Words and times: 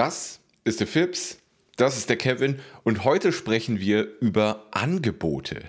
Das 0.00 0.40
ist 0.64 0.80
der 0.80 0.86
Fips, 0.86 1.36
das 1.76 1.98
ist 1.98 2.08
der 2.08 2.16
Kevin 2.16 2.58
und 2.84 3.04
heute 3.04 3.32
sprechen 3.32 3.80
wir 3.80 4.08
über 4.22 4.66
Angebote. 4.70 5.60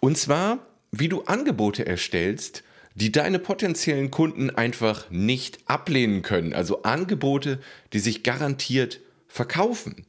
Und 0.00 0.16
zwar, 0.16 0.66
wie 0.90 1.10
du 1.10 1.24
Angebote 1.24 1.84
erstellst, 1.84 2.64
die 2.94 3.12
deine 3.12 3.38
potenziellen 3.38 4.10
Kunden 4.10 4.48
einfach 4.48 5.10
nicht 5.10 5.58
ablehnen 5.66 6.22
können. 6.22 6.54
Also 6.54 6.82
Angebote, 6.84 7.58
die 7.92 7.98
sich 7.98 8.22
garantiert 8.22 9.00
verkaufen. 9.28 10.06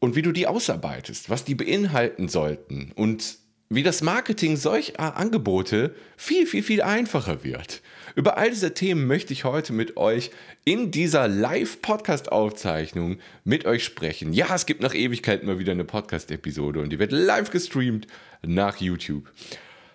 Und 0.00 0.14
wie 0.14 0.20
du 0.20 0.32
die 0.32 0.46
ausarbeitest, 0.46 1.30
was 1.30 1.44
die 1.44 1.54
beinhalten 1.54 2.28
sollten 2.28 2.92
und 2.94 3.38
wie 3.70 3.82
das 3.82 4.02
Marketing 4.02 4.58
solcher 4.58 5.16
Angebote 5.16 5.94
viel, 6.18 6.46
viel, 6.46 6.62
viel 6.62 6.82
einfacher 6.82 7.42
wird. 7.42 7.80
Über 8.14 8.38
all 8.38 8.50
diese 8.50 8.74
Themen 8.74 9.06
möchte 9.06 9.32
ich 9.32 9.44
heute 9.44 9.72
mit 9.72 9.96
euch 9.96 10.30
in 10.64 10.90
dieser 10.90 11.28
Live-Podcast-Aufzeichnung 11.28 13.18
mit 13.44 13.66
euch 13.66 13.84
sprechen. 13.84 14.32
Ja, 14.32 14.54
es 14.54 14.66
gibt 14.66 14.82
nach 14.82 14.94
Ewigkeit 14.94 15.44
mal 15.44 15.58
wieder 15.58 15.72
eine 15.72 15.84
Podcast-Episode 15.84 16.80
und 16.80 16.90
die 16.90 16.98
wird 16.98 17.12
live 17.12 17.50
gestreamt 17.50 18.06
nach 18.42 18.76
YouTube. 18.76 19.30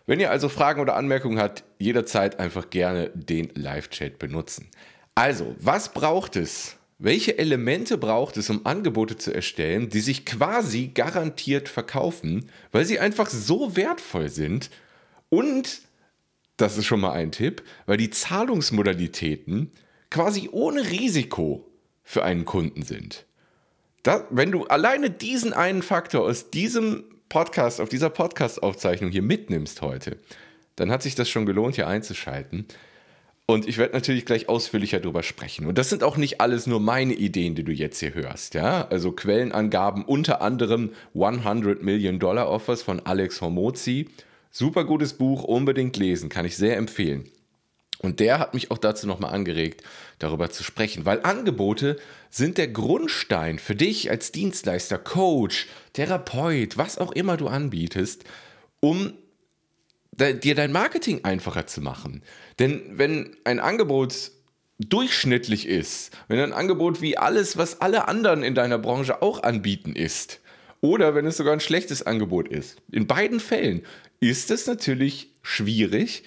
Wenn 0.06 0.20
ihr 0.20 0.32
also 0.32 0.50
Fragen 0.50 0.82
oder 0.82 0.96
Anmerkungen 0.96 1.40
habt, 1.40 1.64
jederzeit 1.80 2.40
einfach 2.40 2.70
gerne 2.70 3.10
den 3.14 3.50
Live-Chat 3.56 4.20
benutzen. 4.20 4.68
Also, 5.16 5.56
was 5.60 5.94
braucht 5.94 6.36
es? 6.36 6.78
Welche 7.00 7.38
Elemente 7.38 7.98
braucht 7.98 8.38
es, 8.38 8.50
um 8.50 8.66
Angebote 8.66 9.18
zu 9.18 9.34
erstellen, 9.34 9.90
die 9.90 10.00
sich 10.00 10.26
quasi 10.26 10.92
garantiert 10.94 11.70
verkaufen, 11.70 12.50
weil 12.72 12.86
sie 12.86 13.00
einfach 13.00 13.30
so 13.30 13.76
wertvoll 13.76 14.30
sind 14.30 14.70
und, 15.30 15.82
das 16.58 16.78
ist 16.78 16.86
schon 16.86 17.00
mal 17.00 17.14
ein 17.14 17.32
Tipp, 17.32 17.64
weil 17.86 17.98
die 17.98 18.10
Zahlungsmodalitäten 18.10 19.72
quasi 20.10 20.50
ohne 20.52 20.90
Risiko 20.90 21.70
für 22.04 22.24
einen 22.24 22.46
Kunden 22.46 22.84
sind. 22.84 23.26
Da, 24.04 24.28
wenn 24.30 24.52
du 24.52 24.66
alleine 24.66 25.10
diesen 25.10 25.54
einen 25.54 25.82
Faktor 25.82 26.24
aus 26.24 26.50
diesem 26.52 27.06
Podcast, 27.30 27.82
auf 27.82 27.90
dieser 27.90 28.10
Podcast-Aufzeichnung 28.10 29.12
hier 29.12 29.22
mitnimmst 29.22 29.82
heute, 29.82 30.18
dann 30.76 30.92
hat 30.92 31.02
sich 31.02 31.16
das 31.16 31.30
schon 31.30 31.46
gelohnt, 31.46 31.76
hier 31.76 31.88
einzuschalten. 31.88 32.68
Und 33.46 33.68
ich 33.68 33.78
werde 33.78 33.94
natürlich 33.94 34.26
gleich 34.26 34.48
ausführlicher 34.48 35.00
darüber 35.00 35.22
sprechen. 35.22 35.66
Und 35.66 35.78
das 35.78 35.90
sind 35.90 36.04
auch 36.04 36.16
nicht 36.16 36.40
alles 36.40 36.66
nur 36.66 36.80
meine 36.80 37.14
Ideen, 37.14 37.56
die 37.56 37.64
du 37.64 37.72
jetzt 37.72 38.00
hier 38.00 38.14
hörst. 38.14 38.54
Ja? 38.54 38.88
Also 38.88 39.12
Quellenangaben, 39.12 40.06
unter 40.06 40.42
anderem 40.42 40.92
100 41.14 41.84
Million 41.84 42.20
Dollar 42.20 42.50
Offers 42.50 42.82
von 42.82 43.02
Alex 43.06 43.42
Hormozi. 43.42 44.10
Super 44.56 44.86
gutes 44.86 45.14
Buch, 45.14 45.44
unbedingt 45.44 45.98
lesen, 45.98 46.30
kann 46.30 46.46
ich 46.46 46.56
sehr 46.56 46.78
empfehlen. 46.78 47.28
Und 47.98 48.20
der 48.20 48.38
hat 48.38 48.54
mich 48.54 48.70
auch 48.70 48.78
dazu 48.78 49.08
nochmal 49.08 49.34
angeregt, 49.34 49.82
darüber 50.20 50.52
zu 50.52 50.64
sprechen, 50.64 51.06
weil 51.06 51.24
Angebote 51.24 51.98
sind 52.30 52.60
der 52.60 52.68
Grundstein 52.68 53.58
für 53.58 53.74
dich 53.74 54.12
als 54.12 54.32
Dienstleister, 54.32 55.00
Coach, 55.00 55.68
Therapeut, 55.94 56.78
was 56.78 57.00
auch 57.00 57.12
immer 57.14 57.36
du 57.36 57.48
anbietest, 57.48 58.26
um 58.80 59.14
dir 60.12 60.54
dein 60.54 60.72
Marketing 60.72 61.24
einfacher 61.24 61.66
zu 61.66 61.82
machen. 61.82 62.22
Denn 62.60 62.84
wenn 62.92 63.36
ein 63.46 63.60
Angebot 63.60 64.30
durchschnittlich 64.78 65.68
ist, 65.68 66.12
wenn 66.28 66.40
ein 66.40 66.54
Angebot 66.54 67.02
wie 67.02 67.18
alles, 67.18 67.58
was 67.58 67.82
alle 67.82 68.08
anderen 68.08 68.44
in 68.44 68.54
deiner 68.54 68.78
Branche 68.78 69.24
auch 69.24 69.42
anbieten 69.42 69.96
ist, 69.96 70.42
oder 70.84 71.16
wenn 71.16 71.26
es 71.26 71.38
sogar 71.38 71.54
ein 71.54 71.62
schlechtes 71.62 72.06
Angebot 72.06 72.50
ist, 72.50 72.82
in 72.92 73.08
beiden 73.08 73.40
Fällen 73.40 73.84
ist 74.20 74.52
es 74.52 74.68
natürlich 74.68 75.30
schwierig, 75.42 76.24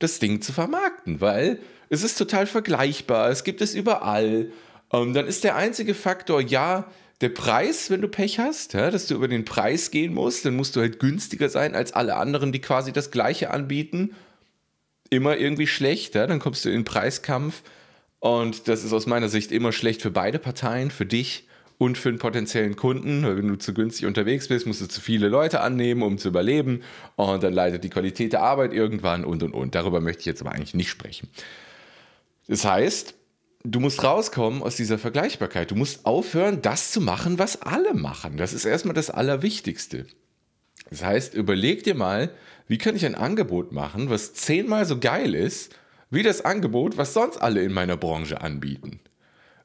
das 0.00 0.18
Ding 0.18 0.42
zu 0.42 0.52
vermarkten, 0.52 1.20
weil 1.20 1.60
es 1.90 2.02
ist 2.02 2.18
total 2.18 2.46
vergleichbar, 2.46 3.30
es 3.30 3.44
gibt 3.44 3.60
es 3.60 3.72
überall. 3.72 4.50
Ähm, 4.92 5.14
dann 5.14 5.28
ist 5.28 5.44
der 5.44 5.54
einzige 5.54 5.94
Faktor, 5.94 6.40
ja, 6.40 6.90
der 7.20 7.28
Preis, 7.28 7.88
wenn 7.88 8.00
du 8.00 8.08
Pech 8.08 8.40
hast, 8.40 8.74
ja, 8.74 8.90
dass 8.90 9.06
du 9.06 9.14
über 9.14 9.28
den 9.28 9.44
Preis 9.44 9.92
gehen 9.92 10.12
musst, 10.12 10.44
dann 10.44 10.56
musst 10.56 10.74
du 10.74 10.80
halt 10.80 10.98
günstiger 10.98 11.48
sein 11.48 11.76
als 11.76 11.92
alle 11.92 12.16
anderen, 12.16 12.50
die 12.50 12.60
quasi 12.60 12.92
das 12.92 13.12
gleiche 13.12 13.50
anbieten. 13.50 14.16
Immer 15.08 15.36
irgendwie 15.36 15.68
schlecht, 15.68 16.16
ja, 16.16 16.26
dann 16.26 16.40
kommst 16.40 16.64
du 16.64 16.68
in 16.68 16.80
den 16.80 16.84
Preiskampf 16.84 17.62
und 18.18 18.66
das 18.66 18.82
ist 18.82 18.92
aus 18.92 19.06
meiner 19.06 19.28
Sicht 19.28 19.52
immer 19.52 19.70
schlecht 19.70 20.02
für 20.02 20.10
beide 20.10 20.40
Parteien, 20.40 20.90
für 20.90 21.06
dich 21.06 21.46
und 21.80 21.96
für 21.96 22.10
einen 22.10 22.18
potenziellen 22.18 22.76
Kunden, 22.76 23.22
weil 23.24 23.38
wenn 23.38 23.48
du 23.48 23.56
zu 23.56 23.72
günstig 23.72 24.04
unterwegs 24.04 24.48
bist, 24.48 24.66
musst 24.66 24.82
du 24.82 24.86
zu 24.86 25.00
viele 25.00 25.28
Leute 25.28 25.62
annehmen, 25.62 26.02
um 26.02 26.18
zu 26.18 26.28
überleben 26.28 26.82
und 27.16 27.42
dann 27.42 27.54
leidet 27.54 27.84
die 27.84 27.88
Qualität 27.88 28.34
der 28.34 28.42
Arbeit 28.42 28.74
irgendwann 28.74 29.24
und 29.24 29.42
und 29.42 29.54
und. 29.54 29.74
Darüber 29.74 30.02
möchte 30.02 30.20
ich 30.20 30.26
jetzt 30.26 30.42
aber 30.42 30.52
eigentlich 30.52 30.74
nicht 30.74 30.90
sprechen. 30.90 31.30
Das 32.48 32.66
heißt, 32.66 33.14
du 33.64 33.80
musst 33.80 34.04
rauskommen 34.04 34.62
aus 34.62 34.76
dieser 34.76 34.98
Vergleichbarkeit. 34.98 35.70
Du 35.70 35.74
musst 35.74 36.04
aufhören, 36.04 36.60
das 36.60 36.92
zu 36.92 37.00
machen, 37.00 37.38
was 37.38 37.62
alle 37.62 37.94
machen. 37.94 38.36
Das 38.36 38.52
ist 38.52 38.66
erstmal 38.66 38.94
das 38.94 39.08
Allerwichtigste. 39.08 40.04
Das 40.90 41.02
heißt, 41.02 41.32
überleg 41.32 41.82
dir 41.82 41.94
mal, 41.94 42.30
wie 42.68 42.76
kann 42.76 42.94
ich 42.94 43.06
ein 43.06 43.14
Angebot 43.14 43.72
machen, 43.72 44.10
was 44.10 44.34
zehnmal 44.34 44.84
so 44.84 44.98
geil 44.98 45.34
ist, 45.34 45.74
wie 46.10 46.22
das 46.22 46.44
Angebot, 46.44 46.98
was 46.98 47.14
sonst 47.14 47.38
alle 47.38 47.62
in 47.62 47.72
meiner 47.72 47.96
Branche 47.96 48.42
anbieten. 48.42 49.00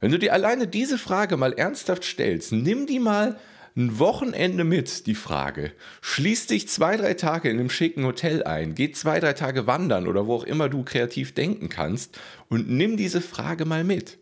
Wenn 0.05 0.11
du 0.11 0.19
dir 0.19 0.33
alleine 0.33 0.67
diese 0.67 0.99
Frage 0.99 1.35
mal 1.35 1.53
ernsthaft 1.53 2.03
stellst, 2.03 2.51
nimm 2.51 2.85
die 2.85 2.99
mal 2.99 3.39
ein 3.75 3.97
Wochenende 3.97 4.63
mit, 4.63 5.07
die 5.07 5.16
Frage. 5.16 5.71
Schließ 6.01 6.45
dich 6.45 6.67
zwei, 6.67 6.95
drei 6.95 7.16
Tage 7.16 7.49
in 7.49 7.57
einem 7.57 7.71
schicken 7.71 8.05
Hotel 8.05 8.43
ein, 8.43 8.75
geh 8.75 8.91
zwei, 8.91 9.19
drei 9.19 9.33
Tage 9.33 9.66
wandern 9.66 10.07
oder 10.07 10.27
wo 10.27 10.35
auch 10.35 10.43
immer 10.43 10.69
du 10.69 10.83
kreativ 10.83 11.33
denken 11.33 11.69
kannst 11.69 12.19
und 12.49 12.69
nimm 12.69 12.97
diese 12.97 13.19
Frage 13.19 13.66
mal 13.66 13.83
mit. 13.83 14.19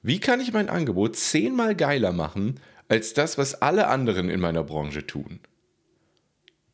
Wie 0.00 0.20
kann 0.20 0.40
ich 0.40 0.52
mein 0.52 0.68
Angebot 0.68 1.16
zehnmal 1.16 1.74
geiler 1.74 2.12
machen 2.12 2.60
als 2.86 3.12
das, 3.12 3.36
was 3.36 3.60
alle 3.60 3.88
anderen 3.88 4.30
in 4.30 4.38
meiner 4.38 4.62
Branche 4.62 5.08
tun? 5.08 5.40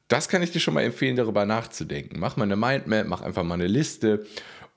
Das 0.09 0.29
kann 0.29 0.43
ich 0.43 0.51
dir 0.51 0.61
schon 0.61 0.75
mal 0.75 0.83
empfehlen, 0.83 1.17
darüber 1.17 1.47
nachzudenken. 1.47 2.21
Mach 2.21 2.37
mal 2.37 2.45
eine 2.45 2.57
Mindmap, 2.57 3.07
mach 3.07 3.23
einfach 3.23 3.45
mal 3.45 3.55
eine 3.55 3.67
Liste 3.67 4.27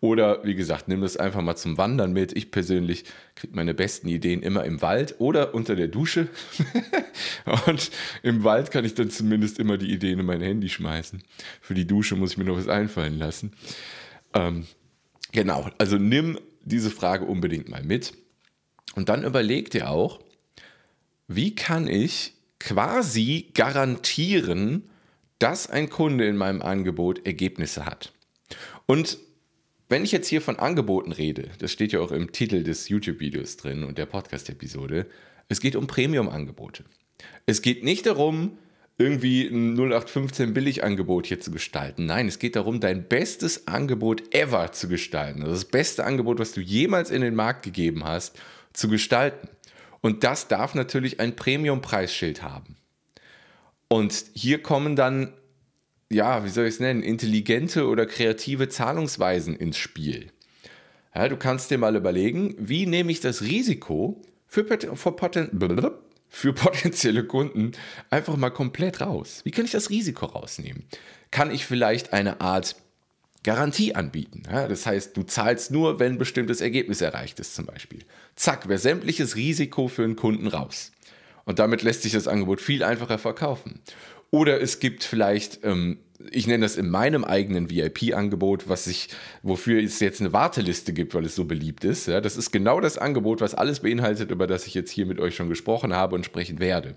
oder 0.05 0.43
wie 0.43 0.55
gesagt, 0.55 0.88
nimm 0.88 1.01
das 1.01 1.17
einfach 1.17 1.41
mal 1.41 1.55
zum 1.55 1.77
Wandern 1.77 2.13
mit. 2.13 2.35
Ich 2.35 2.51
persönlich 2.51 3.05
kriege 3.35 3.55
meine 3.55 3.73
besten 3.73 4.07
Ideen 4.07 4.41
immer 4.41 4.63
im 4.63 4.81
Wald 4.81 5.16
oder 5.19 5.53
unter 5.53 5.75
der 5.75 5.88
Dusche. 5.88 6.27
und 7.67 7.91
im 8.23 8.43
Wald 8.43 8.71
kann 8.71 8.85
ich 8.85 8.93
dann 8.93 9.09
zumindest 9.09 9.59
immer 9.59 9.77
die 9.77 9.91
Ideen 9.91 10.19
in 10.19 10.25
mein 10.25 10.41
Handy 10.41 10.69
schmeißen. 10.69 11.23
Für 11.61 11.73
die 11.73 11.88
Dusche 11.88 12.16
muss 12.16 12.31
ich 12.31 12.38
mir 12.38 12.45
noch 12.45 12.57
was 12.57 12.67
einfallen 12.67 13.17
lassen. 13.17 13.53
Ähm, 14.33 14.67
genau, 15.31 15.69
also 15.77 15.97
nimm 15.97 16.39
diese 16.63 16.91
Frage 16.91 17.25
unbedingt 17.25 17.69
mal 17.69 17.83
mit. 17.83 18.13
Und 18.95 19.09
dann 19.09 19.23
überleg 19.23 19.69
dir 19.72 19.89
auch, 19.89 20.19
wie 21.27 21.55
kann 21.55 21.87
ich 21.87 22.33
quasi 22.59 23.49
garantieren, 23.53 24.89
dass 25.39 25.69
ein 25.69 25.89
Kunde 25.89 26.27
in 26.27 26.37
meinem 26.37 26.61
Angebot 26.61 27.25
Ergebnisse 27.25 27.85
hat. 27.85 28.13
Und 28.85 29.17
wenn 29.90 30.03
ich 30.03 30.12
jetzt 30.12 30.28
hier 30.28 30.41
von 30.41 30.57
Angeboten 30.57 31.12
rede, 31.12 31.50
das 31.59 31.72
steht 31.72 31.91
ja 31.91 32.00
auch 32.00 32.12
im 32.12 32.31
Titel 32.31 32.63
des 32.63 32.90
YouTube-Videos 32.90 33.57
drin 33.57 33.84
und 33.84 33.97
der 33.97 34.06
Podcast-Episode, 34.06 35.06
es 35.47 35.59
geht 35.59 35.75
um 35.75 35.88
Premium-Angebote. 35.88 36.84
Es 37.46 37.62
geht 37.62 37.84
nicht 37.84 38.06
darum, 38.06 38.57
irgendwie 38.97 39.46
ein 39.46 39.75
0815 39.75 40.53
Billigangebot 40.53 41.28
hier 41.28 41.40
zu 41.40 41.51
gestalten. 41.51 42.06
Nein, 42.06 42.28
es 42.28 42.40
geht 42.40 42.56
darum, 42.56 42.79
dein 42.79 43.07
bestes 43.07 43.68
Angebot 43.68 44.34
ever 44.34 44.72
zu 44.72 44.88
gestalten. 44.88 45.41
Also 45.41 45.53
das 45.53 45.66
beste 45.66 46.06
Angebot, 46.06 46.40
was 46.40 46.53
du 46.53 46.62
jemals 46.62 47.12
in 47.12 47.22
den 47.22 47.35
Markt 47.35 47.63
gegeben 47.63 48.06
hast, 48.06 48.40
zu 48.73 48.88
gestalten. 48.88 49.50
Und 50.02 50.23
das 50.23 50.47
darf 50.47 50.75
natürlich 50.75 51.19
ein 51.19 51.35
Premium-Preisschild 51.35 52.41
haben. 52.41 52.78
Und 53.88 54.25
hier 54.34 54.63
kommen 54.63 54.96
dann 54.96 55.34
ja, 56.11 56.43
wie 56.45 56.49
soll 56.49 56.66
ich 56.66 56.75
es 56.75 56.79
nennen, 56.79 57.03
intelligente 57.03 57.88
oder 57.88 58.05
kreative 58.05 58.69
Zahlungsweisen 58.69 59.55
ins 59.55 59.77
Spiel. 59.77 60.31
Ja, 61.13 61.29
du 61.29 61.38
kannst 61.38 61.71
dir 61.71 61.77
mal 61.77 61.95
überlegen, 61.95 62.55
wie 62.57 62.85
nehme 62.85 63.11
ich 63.11 63.22
das 63.22 63.41
Risiko 63.41 64.22
für, 64.47 64.66
für, 64.66 65.11
Poten 65.11 65.49
für 66.28 66.53
potenzielle 66.53 67.23
Kunden 67.25 67.72
einfach 68.09 68.35
mal 68.35 68.49
komplett 68.49 69.02
raus? 69.02 69.41
Wie 69.43 69.52
kann 69.52 69.66
ich 69.66 69.72
das 69.72 69.90
Risiko 69.90 70.25
rausnehmen? 70.25 70.84
Kann 71.31 71.52
ich 71.52 71.66
vielleicht 71.66 72.13
eine 72.13 72.41
Art 72.41 72.75
Garantie 73.43 73.96
anbieten? 73.96 74.43
Ja, 74.52 74.67
das 74.67 74.85
heißt, 74.85 75.16
du 75.16 75.23
zahlst 75.23 75.72
nur, 75.72 75.99
wenn 75.99 76.13
ein 76.13 76.17
bestimmtes 76.17 76.61
Ergebnis 76.61 77.02
erreicht 77.02 77.40
ist, 77.40 77.55
zum 77.55 77.66
Beispiel. 77.66 77.99
Zack, 78.35 78.67
wäre 78.67 78.79
sämtliches 78.79 79.35
Risiko 79.35 79.87
für 79.87 80.03
einen 80.03 80.16
Kunden 80.16 80.47
raus. 80.47 80.91
Und 81.46 81.59
damit 81.59 81.84
lässt 81.84 82.02
sich 82.02 82.11
das 82.11 82.28
Angebot 82.28 82.59
viel 82.59 82.84
einfacher 82.84 83.19
verkaufen. 83.19 83.79
Oder 84.31 84.61
es 84.61 84.79
gibt 84.79 85.03
vielleicht, 85.03 85.63
ähm, 85.63 85.99
ich 86.31 86.47
nenne 86.47 86.66
das 86.66 86.77
in 86.77 86.89
meinem 86.89 87.23
eigenen 87.23 87.69
VIP-Angebot, 87.69 88.67
was 88.67 88.87
ich, 88.87 89.09
wofür 89.43 89.81
es 89.81 89.99
jetzt 89.99 90.22
eine 90.22 90.33
Warteliste 90.33 90.93
gibt, 90.93 91.13
weil 91.13 91.25
es 91.25 91.35
so 91.35 91.45
beliebt 91.45 91.83
ist. 91.83 92.07
Ja, 92.07 92.22
das 92.22 92.37
ist 92.37 92.51
genau 92.51 92.79
das 92.81 92.97
Angebot, 92.97 93.41
was 93.41 93.55
alles 93.55 93.81
beinhaltet, 93.81 94.31
über 94.31 94.47
das 94.47 94.67
ich 94.67 94.73
jetzt 94.73 94.91
hier 94.91 95.05
mit 95.05 95.19
euch 95.19 95.35
schon 95.35 95.49
gesprochen 95.49 95.93
habe 95.93 96.16
und 96.16 96.25
sprechen 96.25 96.59
werde. 96.59 96.95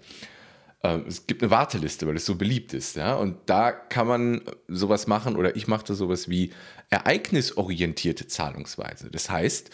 Ähm, 0.82 1.04
es 1.08 1.26
gibt 1.26 1.42
eine 1.42 1.50
Warteliste, 1.50 2.06
weil 2.06 2.16
es 2.16 2.26
so 2.26 2.36
beliebt 2.36 2.72
ist. 2.74 2.96
Ja? 2.96 3.14
Und 3.14 3.36
da 3.46 3.72
kann 3.72 4.06
man 4.06 4.42
sowas 4.68 5.06
machen, 5.06 5.36
oder 5.36 5.56
ich 5.56 5.66
machte 5.66 5.94
sowas 5.94 6.28
wie 6.28 6.52
ereignisorientierte 6.90 8.26
Zahlungsweise. 8.26 9.10
Das 9.10 9.30
heißt, 9.30 9.70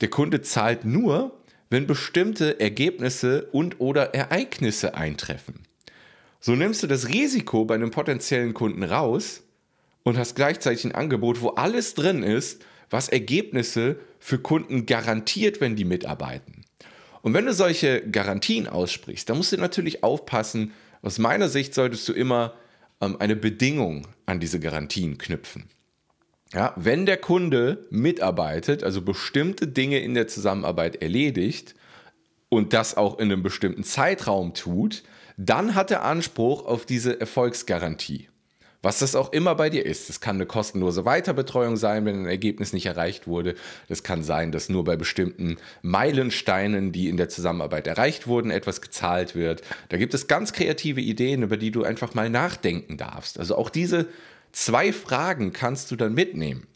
der 0.00 0.10
Kunde 0.10 0.42
zahlt 0.42 0.84
nur, 0.84 1.40
wenn 1.68 1.86
bestimmte 1.86 2.60
Ergebnisse 2.60 3.48
und 3.52 3.80
oder 3.80 4.14
Ereignisse 4.14 4.94
eintreffen. 4.94 5.66
So 6.46 6.54
nimmst 6.54 6.80
du 6.84 6.86
das 6.86 7.08
Risiko 7.08 7.64
bei 7.64 7.74
einem 7.74 7.90
potenziellen 7.90 8.54
Kunden 8.54 8.84
raus 8.84 9.42
und 10.04 10.16
hast 10.16 10.36
gleichzeitig 10.36 10.84
ein 10.84 10.94
Angebot, 10.94 11.40
wo 11.40 11.48
alles 11.48 11.94
drin 11.94 12.22
ist, 12.22 12.64
was 12.88 13.08
Ergebnisse 13.08 13.98
für 14.20 14.38
Kunden 14.38 14.86
garantiert, 14.86 15.60
wenn 15.60 15.74
die 15.74 15.84
mitarbeiten. 15.84 16.64
Und 17.22 17.34
wenn 17.34 17.46
du 17.46 17.52
solche 17.52 18.08
Garantien 18.08 18.68
aussprichst, 18.68 19.28
dann 19.28 19.38
musst 19.38 19.50
du 19.50 19.56
natürlich 19.56 20.04
aufpassen, 20.04 20.70
aus 21.02 21.18
meiner 21.18 21.48
Sicht 21.48 21.74
solltest 21.74 22.08
du 22.08 22.12
immer 22.12 22.54
ähm, 23.00 23.16
eine 23.18 23.34
Bedingung 23.34 24.06
an 24.26 24.38
diese 24.38 24.60
Garantien 24.60 25.18
knüpfen. 25.18 25.64
Ja, 26.52 26.74
wenn 26.76 27.06
der 27.06 27.16
Kunde 27.16 27.88
mitarbeitet, 27.90 28.84
also 28.84 29.02
bestimmte 29.02 29.66
Dinge 29.66 29.98
in 29.98 30.14
der 30.14 30.28
Zusammenarbeit 30.28 31.02
erledigt 31.02 31.74
und 32.50 32.72
das 32.72 32.96
auch 32.96 33.18
in 33.18 33.32
einem 33.32 33.42
bestimmten 33.42 33.82
Zeitraum 33.82 34.54
tut, 34.54 35.02
dann 35.36 35.74
hat 35.74 35.90
er 35.90 36.04
Anspruch 36.04 36.64
auf 36.64 36.86
diese 36.86 37.20
Erfolgsgarantie. 37.20 38.28
Was 38.82 39.00
das 39.00 39.16
auch 39.16 39.32
immer 39.32 39.56
bei 39.56 39.68
dir 39.68 39.84
ist. 39.84 40.10
Es 40.10 40.20
kann 40.20 40.36
eine 40.36 40.46
kostenlose 40.46 41.04
Weiterbetreuung 41.04 41.76
sein, 41.76 42.04
wenn 42.04 42.22
ein 42.22 42.26
Ergebnis 42.26 42.72
nicht 42.72 42.86
erreicht 42.86 43.26
wurde. 43.26 43.56
Es 43.88 44.04
kann 44.04 44.22
sein, 44.22 44.52
dass 44.52 44.68
nur 44.68 44.84
bei 44.84 44.96
bestimmten 44.96 45.56
Meilensteinen, 45.82 46.92
die 46.92 47.08
in 47.08 47.16
der 47.16 47.28
Zusammenarbeit 47.28 47.88
erreicht 47.88 48.28
wurden, 48.28 48.52
etwas 48.52 48.80
gezahlt 48.80 49.34
wird. 49.34 49.62
Da 49.88 49.96
gibt 49.96 50.14
es 50.14 50.28
ganz 50.28 50.52
kreative 50.52 51.00
Ideen, 51.00 51.42
über 51.42 51.56
die 51.56 51.72
du 51.72 51.82
einfach 51.82 52.14
mal 52.14 52.30
nachdenken 52.30 52.96
darfst. 52.96 53.40
Also 53.40 53.56
auch 53.56 53.70
diese 53.70 54.06
zwei 54.52 54.92
Fragen 54.92 55.52
kannst 55.52 55.90
du 55.90 55.96
dann 55.96 56.14
mitnehmen. 56.14 56.68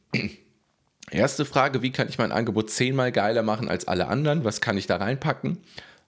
Erste 1.11 1.45
Frage, 1.45 1.83
wie 1.83 1.93
kann 1.93 2.09
ich 2.09 2.19
mein 2.19 2.33
Angebot 2.33 2.71
zehnmal 2.71 3.13
geiler 3.13 3.43
machen 3.43 3.69
als 3.69 3.87
alle 3.87 4.09
anderen? 4.09 4.45
Was 4.45 4.61
kann 4.61 4.77
ich 4.77 4.87
da 4.87 4.97
reinpacken? 4.97 5.59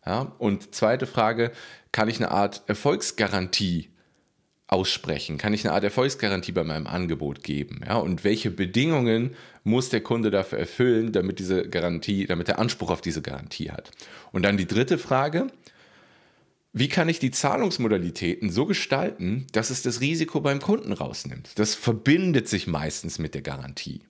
Ja, 0.05 0.33
und 0.39 0.75
zweite 0.75 1.07
Frage, 1.07 1.53
kann 1.93 2.09
ich 2.09 2.17
eine 2.17 2.31
Art 2.31 2.63
Erfolgsgarantie 2.67 3.91
aussprechen? 4.67 5.39
Kann 5.39 5.53
ich 5.53 5.65
eine 5.65 5.75
Art 5.75 5.85
Erfolgsgarantie 5.85 6.53
bei 6.53 6.65
meinem 6.65 6.87
Angebot 6.87 7.43
geben? 7.43 7.81
Ja, 7.87 7.97
und 7.97 8.25
welche 8.25 8.51
Bedingungen 8.51 9.37
muss 9.63 9.91
der 9.91 10.01
Kunde 10.01 10.31
dafür 10.31 10.59
erfüllen, 10.59 11.13
damit 11.13 11.39
diese 11.39 11.69
Garantie, 11.69 12.27
damit 12.27 12.49
er 12.49 12.59
Anspruch 12.59 12.91
auf 12.91 13.03
diese 13.03 13.23
Garantie 13.23 13.71
hat? 13.71 13.91
Und 14.33 14.43
dann 14.43 14.57
die 14.57 14.67
dritte 14.67 14.99
Frage. 14.99 15.49
Wie 16.75 16.89
kann 16.89 17.11
ich 17.11 17.19
die 17.19 17.31
Zahlungsmodalitäten 17.31 18.49
so 18.49 18.65
gestalten, 18.65 19.47
dass 19.53 19.69
es 19.69 19.83
das 19.83 20.01
Risiko 20.01 20.41
beim 20.41 20.59
Kunden 20.59 20.95
rausnimmt? 20.95 21.51
Das 21.57 21.75
verbindet 21.75 22.49
sich 22.49 22.67
meistens 22.67 23.19
mit 23.19 23.35
der 23.35 23.43
Garantie. 23.43 24.01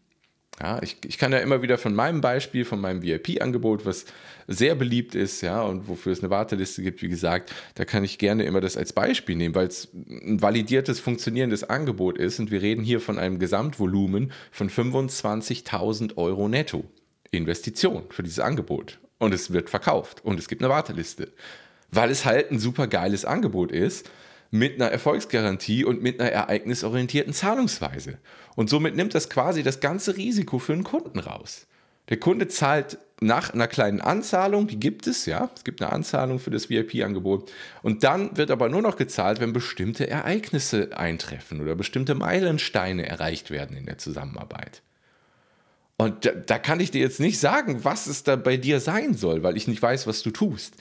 Ja, 0.60 0.82
ich, 0.82 0.98
ich 1.06 1.18
kann 1.18 1.32
ja 1.32 1.38
immer 1.38 1.62
wieder 1.62 1.78
von 1.78 1.94
meinem 1.94 2.20
Beispiel, 2.20 2.64
von 2.64 2.80
meinem 2.80 3.02
VIP-Angebot, 3.02 3.86
was 3.86 4.04
sehr 4.46 4.74
beliebt 4.74 5.14
ist, 5.14 5.40
ja, 5.40 5.62
und 5.62 5.88
wofür 5.88 6.12
es 6.12 6.20
eine 6.20 6.30
Warteliste 6.30 6.82
gibt, 6.82 7.00
wie 7.02 7.08
gesagt, 7.08 7.52
da 7.74 7.84
kann 7.84 8.04
ich 8.04 8.18
gerne 8.18 8.44
immer 8.44 8.60
das 8.60 8.76
als 8.76 8.92
Beispiel 8.92 9.36
nehmen, 9.36 9.54
weil 9.54 9.66
es 9.66 9.88
ein 9.94 10.42
validiertes, 10.42 11.00
funktionierendes 11.00 11.64
Angebot 11.64 12.18
ist 12.18 12.38
und 12.38 12.50
wir 12.50 12.60
reden 12.60 12.84
hier 12.84 13.00
von 13.00 13.18
einem 13.18 13.38
Gesamtvolumen 13.38 14.32
von 14.50 14.68
25.000 14.68 16.16
Euro 16.16 16.48
netto. 16.48 16.84
Investition 17.32 18.04
für 18.10 18.22
dieses 18.22 18.38
Angebot. 18.38 18.98
Und 19.18 19.34
es 19.34 19.52
wird 19.52 19.70
verkauft 19.70 20.24
und 20.24 20.38
es 20.38 20.48
gibt 20.48 20.62
eine 20.62 20.68
Warteliste. 20.68 21.32
Weil 21.90 22.10
es 22.10 22.24
halt 22.24 22.50
ein 22.50 22.58
super 22.58 22.86
geiles 22.86 23.24
Angebot 23.24 23.72
ist 23.72 24.08
mit 24.52 24.74
einer 24.74 24.92
Erfolgsgarantie 24.92 25.84
und 25.84 26.02
mit 26.02 26.20
einer 26.20 26.30
ereignisorientierten 26.30 27.32
Zahlungsweise. 27.32 28.18
Und 28.54 28.68
somit 28.68 28.94
nimmt 28.94 29.14
das 29.14 29.30
quasi 29.30 29.62
das 29.62 29.80
ganze 29.80 30.16
Risiko 30.16 30.58
für 30.58 30.74
den 30.74 30.84
Kunden 30.84 31.18
raus. 31.18 31.66
Der 32.10 32.18
Kunde 32.18 32.48
zahlt 32.48 32.98
nach 33.22 33.54
einer 33.54 33.66
kleinen 33.66 34.02
Anzahlung, 34.02 34.66
die 34.66 34.78
gibt 34.78 35.06
es, 35.06 35.24
ja, 35.24 35.48
es 35.56 35.64
gibt 35.64 35.80
eine 35.80 35.90
Anzahlung 35.90 36.38
für 36.38 36.50
das 36.50 36.68
VIP-Angebot. 36.68 37.50
Und 37.82 38.04
dann 38.04 38.36
wird 38.36 38.50
aber 38.50 38.68
nur 38.68 38.82
noch 38.82 38.96
gezahlt, 38.96 39.40
wenn 39.40 39.54
bestimmte 39.54 40.10
Ereignisse 40.10 40.98
eintreffen 40.98 41.62
oder 41.62 41.74
bestimmte 41.74 42.14
Meilensteine 42.14 43.08
erreicht 43.08 43.50
werden 43.50 43.74
in 43.74 43.86
der 43.86 43.96
Zusammenarbeit. 43.96 44.82
Und 45.96 46.26
da, 46.26 46.32
da 46.32 46.58
kann 46.58 46.80
ich 46.80 46.90
dir 46.90 47.00
jetzt 47.00 47.20
nicht 47.20 47.38
sagen, 47.40 47.84
was 47.84 48.06
es 48.06 48.22
da 48.22 48.36
bei 48.36 48.58
dir 48.58 48.80
sein 48.80 49.14
soll, 49.14 49.42
weil 49.42 49.56
ich 49.56 49.66
nicht 49.66 49.80
weiß, 49.80 50.06
was 50.06 50.22
du 50.22 50.30
tust 50.30 50.74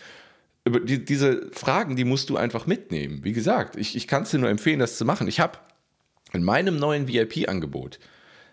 die, 0.68 1.04
diese 1.04 1.50
Fragen, 1.52 1.96
die 1.96 2.04
musst 2.04 2.30
du 2.30 2.38
einfach 2.38 2.68
mitnehmen. 2.68 3.24
Wie 3.24 3.34
gesagt, 3.34 3.76
ich, 3.76 3.96
ich 3.96 4.08
kann 4.08 4.24
es 4.24 4.32
dir 4.32 4.40
nur 4.40 4.50
empfehlen, 4.50 4.80
das 4.80 4.98
zu 4.98 5.06
machen. 5.06 5.28
Ich 5.28 5.40
habe 5.40 5.58
in 6.34 6.44
meinem 6.44 6.78
neuen 6.78 7.08
VIP-Angebot 7.08 8.00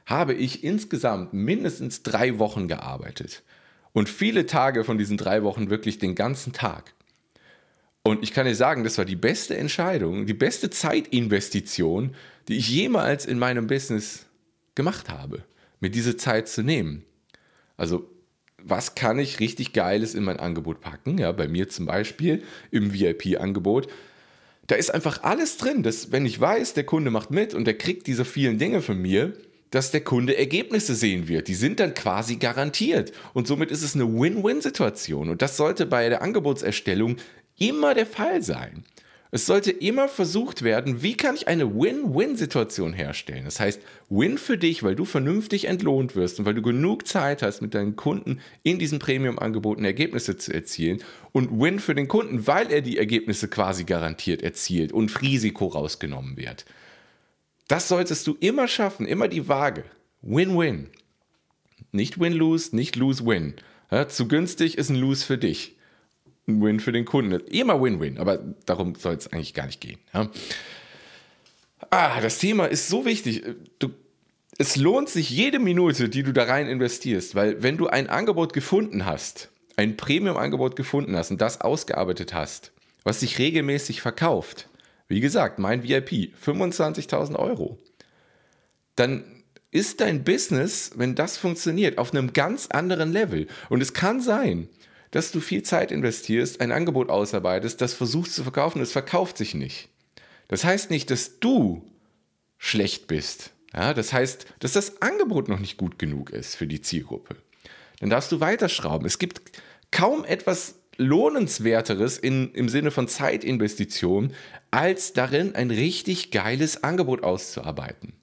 habe 0.07 0.33
ich 0.33 0.65
insgesamt 0.65 1.35
mindestens 1.35 2.03
drei 2.03 2.39
Wochen 2.39 2.67
gearbeitet. 2.67 3.43
Und 3.93 4.09
viele 4.09 4.47
Tage 4.47 4.85
von 4.85 4.97
diesen 4.97 5.19
drei 5.19 5.43
Wochen 5.43 5.69
wirklich 5.69 5.99
den 5.99 6.15
ganzen 6.15 6.55
Tag. 6.55 6.95
Und 8.03 8.23
ich 8.23 8.33
kann 8.33 8.47
dir 8.47 8.55
sagen, 8.55 8.85
das 8.85 8.97
war 8.97 9.05
die 9.05 9.17
beste 9.17 9.57
Entscheidung, 9.57 10.25
die 10.25 10.35
beste 10.35 10.71
Zeitinvestition, 10.71 12.15
die 12.49 12.57
ich 12.57 12.71
jemals 12.71 13.27
in 13.27 13.39
meinem 13.39 13.67
Business 13.67 14.25
gemacht 14.75 15.11
habe, 15.11 15.45
mir 15.81 15.91
diese 15.91 16.17
Zeit 16.17 16.49
zu 16.49 16.63
nehmen. 16.63 17.05
Also 17.77 18.11
was 18.63 18.95
kann 18.95 19.19
ich 19.19 19.41
richtig 19.41 19.73
Geiles 19.73 20.15
in 20.15 20.25
mein 20.25 20.39
Angebot 20.39 20.81
packen? 20.81 21.19
Ja, 21.19 21.33
bei 21.33 21.49
mir 21.49 21.69
zum 21.69 21.87
Beispiel 21.87 22.43
im 22.71 22.93
VIP-Angebot. 22.93 23.89
Da 24.67 24.75
ist 24.75 24.91
einfach 24.91 25.23
alles 25.23 25.57
drin, 25.57 25.83
dass 25.83 26.13
wenn 26.13 26.27
ich 26.27 26.39
weiß, 26.39 26.75
der 26.75 26.85
Kunde 26.85 27.11
macht 27.11 27.31
mit 27.31 27.55
und 27.55 27.65
der 27.65 27.79
kriegt 27.79 28.07
diese 28.07 28.25
vielen 28.25 28.59
Dinge 28.59 28.83
von 28.83 29.01
mir, 29.01 29.33
dass 29.71 29.91
der 29.91 30.03
Kunde 30.03 30.37
Ergebnisse 30.37 30.95
sehen 30.95 31.29
wird. 31.29 31.49
Die 31.49 31.55
sind 31.55 31.81
dann 31.81 31.95
quasi 31.95 32.37
garantiert. 32.37 33.13
Und 33.35 33.47
somit 33.47 33.71
ist 33.71 33.83
es 33.83 33.95
eine 33.95 34.07
Win-Win-Situation. 34.07 35.29
Und 35.29 35.43
das 35.43 35.57
sollte 35.57 35.87
bei 35.87 36.09
der 36.09 36.23
Angebotserstellung 36.23 37.17
immer 37.59 37.95
der 37.95 38.07
Fall 38.07 38.43
sein. 38.43 38.85
Es 39.31 39.45
sollte 39.45 39.71
immer 39.71 40.09
versucht 40.09 40.63
werden, 40.63 41.03
wie 41.03 41.15
kann 41.15 41.35
ich 41.35 41.49
eine 41.49 41.75
Win-Win-Situation 41.75 42.95
herstellen. 42.95 43.45
Das 43.45 43.61
heißt, 43.61 43.81
Win 44.09 44.39
für 44.39 44.57
dich, 44.57 44.83
weil 44.83 44.97
du 44.97 45.05
vernünftig 45.05 45.67
entlohnt 45.67 46.17
wirst 46.17 46.39
und 46.39 46.47
weil 46.47 46.55
du 46.55 46.63
genug 46.63 47.07
Zeit 47.07 47.43
hast, 47.43 47.61
mit 47.61 47.75
deinen 47.75 47.95
Kunden 47.95 48.41
in 48.63 48.79
diesen 48.79 48.99
Premium-Angeboten 48.99 49.85
Ergebnisse 49.85 50.39
zu 50.39 50.55
erzielen. 50.55 51.03
Und 51.33 51.51
Win 51.61 51.79
für 51.79 51.95
den 51.95 52.09
Kunden, 52.09 52.47
weil 52.47 52.73
er 52.73 52.81
die 52.81 52.97
Ergebnisse 52.97 53.49
quasi 53.49 53.85
garantiert 53.85 54.43
erzielt 54.43 54.93
und 54.93 55.21
Risiko 55.21 55.67
rausgenommen 55.67 56.39
wird. 56.39 56.65
Das 57.69 57.89
solltest 57.89 58.27
du 58.27 58.37
immer 58.41 58.67
schaffen, 58.67 59.07
immer 59.07 59.29
die 59.29 59.47
Waage. 59.47 59.85
Win-Win. 60.23 60.89
Nicht 61.93 62.19
Win-Lose, 62.19 62.75
nicht 62.75 62.97
Lose-Win. 62.97 63.55
Ja, 63.91 64.09
zu 64.09 64.27
günstig 64.27 64.79
ist 64.79 64.89
ein 64.89 64.97
Lose 64.97 65.25
für 65.25 65.37
dich 65.37 65.78
ein 66.49 66.63
Win 66.63 66.81
für 66.81 66.93
den 66.93 67.05
Kunden. 67.05 67.39
Immer 67.47 67.81
Win-Win, 67.81 68.19
aber 68.19 68.39
darum 68.67 68.95
soll 68.95 69.15
es 69.15 69.33
eigentlich 69.33 69.55
gar 69.55 69.67
nicht 69.67 69.81
gehen. 69.81 69.99
Ja. 70.13 70.31
Ah, 71.91 72.21
das 72.21 72.39
Thema 72.39 72.67
ist 72.67 72.89
so 72.89 73.05
wichtig. 73.05 73.45
Du, 73.79 73.91
es 74.59 74.77
lohnt 74.77 75.09
sich 75.09 75.31
jede 75.31 75.59
Minute, 75.59 76.09
die 76.09 76.23
du 76.23 76.33
da 76.33 76.45
rein 76.45 76.67
investierst, 76.67 77.35
weil 77.35 77.63
wenn 77.63 77.77
du 77.77 77.87
ein 77.87 78.09
Angebot 78.09 78.53
gefunden 78.53 79.07
hast, 79.07 79.51
ein 79.77 79.97
Premium-Angebot 79.97 80.75
gefunden 80.75 81.17
hast 81.17 81.31
und 81.31 81.41
das 81.41 81.61
ausgearbeitet 81.61 82.35
hast, 82.35 82.73
was 83.05 83.21
sich 83.21 83.39
regelmäßig 83.39 84.01
verkauft, 84.01 84.69
wie 85.07 85.21
gesagt, 85.21 85.59
mein 85.59 85.85
VIP, 85.85 86.35
25.000 86.45 87.37
Euro, 87.37 87.79
dann 88.97 89.25
ist 89.71 90.01
dein 90.01 90.25
Business, 90.25 90.93
wenn 90.97 91.15
das 91.15 91.37
funktioniert, 91.37 91.99
auf 91.99 92.13
einem 92.13 92.33
ganz 92.33 92.67
anderen 92.67 93.13
Level. 93.13 93.47
Und 93.69 93.81
es 93.81 93.93
kann 93.93 94.21
sein, 94.21 94.69
dass 95.11 95.33
du 95.33 95.41
viel 95.41 95.63
Zeit 95.63 95.93
investierst, 95.93 96.61
ein 96.61 96.73
Angebot 96.73 97.11
ausarbeitest, 97.11 97.81
das 97.81 97.95
versuchst 97.95 98.35
zu 98.35 98.43
verkaufen, 98.43 98.81
es 98.81 98.93
verkauft 98.93 99.39
sich 99.39 99.55
nicht. 99.55 99.89
Das 100.49 100.65
heißt 100.65 100.91
nicht, 100.91 101.11
dass 101.11 101.41
du 101.41 101.83
schlecht 102.59 103.07
bist. 103.07 103.53
Ja, 103.75 103.95
das 103.95 104.13
heißt, 104.13 104.47
dass 104.61 104.73
das 104.73 105.03
Angebot 105.03 105.49
noch 105.49 105.59
nicht 105.59 105.77
gut 105.77 105.99
genug 105.99 106.31
ist 106.31 106.57
für 106.57 106.67
die 106.67 106.81
Zielgruppe. 106.81 107.37
Dann 108.01 108.11
darfst 108.11 108.33
du 108.33 108.41
weiterschrauben. 108.41 109.07
Es 109.07 109.19
gibt 109.19 109.43
kaum 109.91 110.25
etwas 110.25 110.77
lohnenswerteres 110.97 112.19
in, 112.19 112.53
im 112.53 112.69
Sinne 112.69 112.91
von 112.91 113.09
Zeitinvestition, 113.09 114.35
als 114.71 115.13
darin 115.13 115.55
ein 115.55 115.71
richtig 115.71 116.31
geiles 116.31 116.83
Angebot 116.83 117.23
auszuarbeiten. 117.23 118.15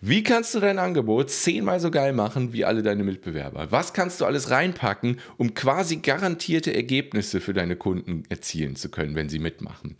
Wie 0.00 0.22
kannst 0.22 0.54
du 0.54 0.60
dein 0.60 0.78
Angebot 0.78 1.28
zehnmal 1.28 1.80
so 1.80 1.90
geil 1.90 2.12
machen 2.12 2.52
wie 2.52 2.64
alle 2.64 2.84
deine 2.84 3.02
Mitbewerber? 3.02 3.72
Was 3.72 3.92
kannst 3.92 4.20
du 4.20 4.26
alles 4.26 4.48
reinpacken, 4.48 5.18
um 5.38 5.54
quasi 5.54 5.96
garantierte 5.96 6.72
Ergebnisse 6.72 7.40
für 7.40 7.52
deine 7.52 7.74
Kunden 7.74 8.22
erzielen 8.28 8.76
zu 8.76 8.90
können, 8.90 9.16
wenn 9.16 9.28
sie 9.28 9.40
mitmachen? 9.40 9.96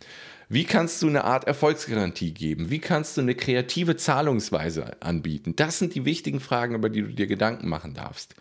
Wie 0.47 0.63
kannst 0.63 1.01
du 1.01 1.09
eine 1.09 1.25
Art 1.25 1.47
Erfolgsgarantie 1.47 2.33
geben? 2.33 2.69
Wie 2.69 2.79
kannst 2.79 3.17
du 3.17 3.21
eine 3.21 3.35
kreative 3.35 3.97
Zahlungsweise 3.97 5.01
anbieten? 5.01 5.57
Das 5.57 5.79
sind 5.79 5.93
die 5.95 6.05
wichtigen 6.05 6.39
Fragen, 6.39 6.75
über 6.75 6.89
die 6.89 7.01
du 7.01 7.09
dir 7.09 7.27
Gedanken 7.27 7.67
machen 7.67 7.93
darfst. 7.93 8.35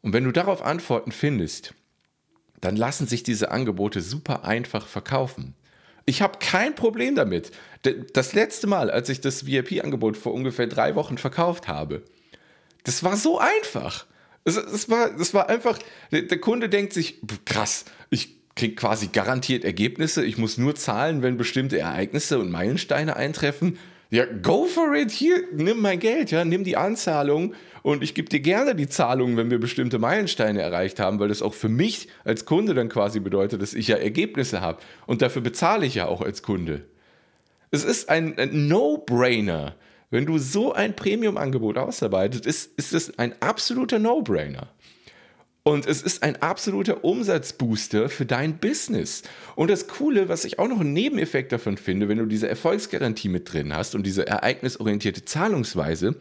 Und 0.00 0.12
wenn 0.12 0.24
du 0.24 0.30
darauf 0.30 0.62
Antworten 0.62 1.10
findest, 1.10 1.74
dann 2.60 2.76
lassen 2.76 3.08
sich 3.08 3.24
diese 3.24 3.50
Angebote 3.50 4.00
super 4.00 4.44
einfach 4.44 4.86
verkaufen. 4.86 5.54
Ich 6.06 6.22
habe 6.22 6.38
kein 6.38 6.74
Problem 6.74 7.16
damit. 7.16 7.50
Das 8.12 8.32
letzte 8.32 8.68
Mal, 8.68 8.90
als 8.90 9.08
ich 9.08 9.20
das 9.20 9.46
VIP-Angebot 9.46 10.16
vor 10.16 10.32
ungefähr 10.32 10.68
drei 10.68 10.94
Wochen 10.94 11.18
verkauft 11.18 11.68
habe, 11.68 12.02
das 12.84 13.02
war 13.02 13.16
so 13.16 13.38
einfach. 13.38 14.06
Es, 14.44 14.56
es, 14.56 14.88
war, 14.88 15.18
es 15.20 15.34
war 15.34 15.48
einfach, 15.48 15.78
der, 16.12 16.22
der 16.22 16.38
Kunde 16.38 16.68
denkt 16.68 16.92
sich, 16.92 17.20
krass, 17.44 17.84
ich 18.10 18.36
kriege 18.54 18.76
quasi 18.76 19.08
garantiert 19.08 19.64
Ergebnisse, 19.64 20.24
ich 20.24 20.38
muss 20.38 20.56
nur 20.56 20.76
zahlen, 20.76 21.22
wenn 21.22 21.36
bestimmte 21.36 21.78
Ereignisse 21.78 22.38
und 22.38 22.50
Meilensteine 22.50 23.16
eintreffen. 23.16 23.78
Ja, 24.08 24.24
go 24.24 24.66
for 24.66 24.94
it, 24.94 25.10
hier, 25.10 25.42
nimm 25.52 25.80
mein 25.80 25.98
Geld, 25.98 26.30
ja, 26.30 26.44
nimm 26.44 26.62
die 26.62 26.76
Anzahlung 26.76 27.54
und 27.86 28.02
ich 28.02 28.14
gebe 28.14 28.28
dir 28.28 28.40
gerne 28.40 28.74
die 28.74 28.88
Zahlung, 28.88 29.36
wenn 29.36 29.48
wir 29.48 29.60
bestimmte 29.60 30.00
Meilensteine 30.00 30.60
erreicht 30.60 30.98
haben, 30.98 31.20
weil 31.20 31.28
das 31.28 31.40
auch 31.40 31.54
für 31.54 31.68
mich 31.68 32.08
als 32.24 32.44
Kunde 32.44 32.74
dann 32.74 32.88
quasi 32.88 33.20
bedeutet, 33.20 33.62
dass 33.62 33.74
ich 33.74 33.86
ja 33.86 33.94
Ergebnisse 33.94 34.60
habe 34.60 34.80
und 35.06 35.22
dafür 35.22 35.40
bezahle 35.40 35.86
ich 35.86 35.94
ja 35.94 36.06
auch 36.06 36.20
als 36.20 36.42
Kunde. 36.42 36.82
Es 37.70 37.84
ist 37.84 38.08
ein, 38.08 38.36
ein 38.40 38.66
No-Brainer. 38.66 39.76
Wenn 40.10 40.26
du 40.26 40.38
so 40.38 40.72
ein 40.72 40.96
Premium-Angebot 40.96 41.78
ausarbeitest, 41.78 42.44
ist, 42.44 42.76
ist 42.76 42.92
es 42.92 43.20
ein 43.20 43.40
absoluter 43.40 44.00
No-Brainer. 44.00 44.66
Und 45.62 45.86
es 45.86 46.02
ist 46.02 46.24
ein 46.24 46.42
absoluter 46.42 47.04
Umsatzbooster 47.04 48.08
für 48.08 48.26
dein 48.26 48.58
Business. 48.58 49.22
Und 49.54 49.70
das 49.70 49.86
Coole, 49.86 50.28
was 50.28 50.44
ich 50.44 50.58
auch 50.58 50.66
noch 50.66 50.80
einen 50.80 50.92
Nebeneffekt 50.92 51.52
davon 51.52 51.76
finde, 51.76 52.08
wenn 52.08 52.18
du 52.18 52.26
diese 52.26 52.48
Erfolgsgarantie 52.48 53.28
mit 53.28 53.52
drin 53.52 53.72
hast 53.72 53.94
und 53.94 54.04
diese 54.04 54.26
ereignisorientierte 54.26 55.24
Zahlungsweise, 55.24 56.16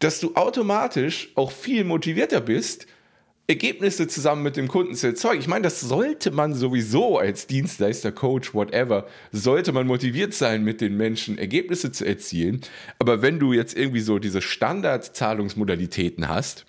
dass 0.00 0.18
du 0.18 0.34
automatisch 0.34 1.30
auch 1.36 1.52
viel 1.52 1.84
motivierter 1.84 2.40
bist, 2.40 2.86
Ergebnisse 3.46 4.06
zusammen 4.06 4.44
mit 4.44 4.56
dem 4.56 4.68
Kunden 4.68 4.94
zu 4.94 5.08
erzeugen. 5.08 5.40
Ich 5.40 5.48
meine, 5.48 5.64
das 5.64 5.80
sollte 5.80 6.30
man 6.30 6.54
sowieso 6.54 7.18
als 7.18 7.48
Dienstleister, 7.48 8.12
Coach, 8.12 8.54
whatever, 8.54 9.06
sollte 9.32 9.72
man 9.72 9.88
motiviert 9.88 10.34
sein, 10.34 10.62
mit 10.62 10.80
den 10.80 10.96
Menschen 10.96 11.36
Ergebnisse 11.36 11.90
zu 11.90 12.04
erzielen. 12.04 12.60
Aber 13.00 13.22
wenn 13.22 13.40
du 13.40 13.52
jetzt 13.52 13.76
irgendwie 13.76 14.00
so 14.00 14.20
diese 14.20 14.40
Standardzahlungsmodalitäten 14.40 16.28
hast, 16.28 16.64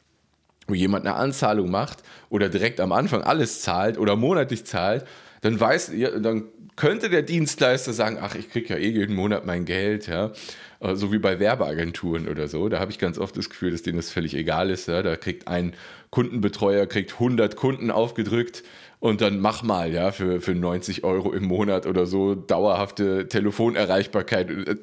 wo 0.67 0.73
jemand 0.73 1.05
eine 1.05 1.15
Anzahlung 1.15 1.69
macht 1.69 2.03
oder 2.29 2.49
direkt 2.49 2.79
am 2.79 2.91
Anfang 2.91 3.21
alles 3.21 3.61
zahlt 3.61 3.99
oder 3.99 4.15
monatlich 4.15 4.65
zahlt, 4.65 5.05
dann 5.41 5.59
weiß, 5.59 5.91
dann 6.21 6.45
könnte 6.75 7.09
der 7.09 7.21
Dienstleister 7.21 7.93
sagen, 7.93 8.17
ach, 8.21 8.35
ich 8.35 8.49
kriege 8.49 8.69
ja 8.69 8.77
eh 8.77 8.89
jeden 8.89 9.15
Monat 9.15 9.45
mein 9.45 9.65
Geld, 9.65 10.07
ja, 10.07 10.31
äh, 10.79 10.95
so 10.95 11.11
wie 11.11 11.19
bei 11.19 11.39
Werbeagenturen 11.39 12.27
oder 12.27 12.47
so. 12.47 12.69
Da 12.69 12.79
habe 12.79 12.91
ich 12.91 12.99
ganz 12.99 13.17
oft 13.17 13.35
das 13.37 13.49
Gefühl, 13.49 13.71
dass 13.71 13.81
denen 13.81 13.97
das 13.97 14.11
völlig 14.11 14.35
egal 14.35 14.69
ist. 14.69 14.87
Ja. 14.87 15.01
Da 15.01 15.15
kriegt 15.15 15.47
ein 15.47 15.73
Kundenbetreuer 16.09 16.87
kriegt 16.87 17.13
100 17.13 17.55
Kunden 17.55 17.89
aufgedrückt 17.89 18.63
und 18.99 19.21
dann 19.21 19.39
mach 19.39 19.63
mal, 19.63 19.91
ja, 19.93 20.11
für, 20.11 20.41
für 20.41 20.53
90 20.53 21.03
Euro 21.03 21.31
im 21.33 21.45
Monat 21.45 21.87
oder 21.87 22.05
so 22.05 22.35
dauerhafte 22.35 23.27
Telefonerreichbarkeit. 23.27 24.49
Äh, 24.49 24.75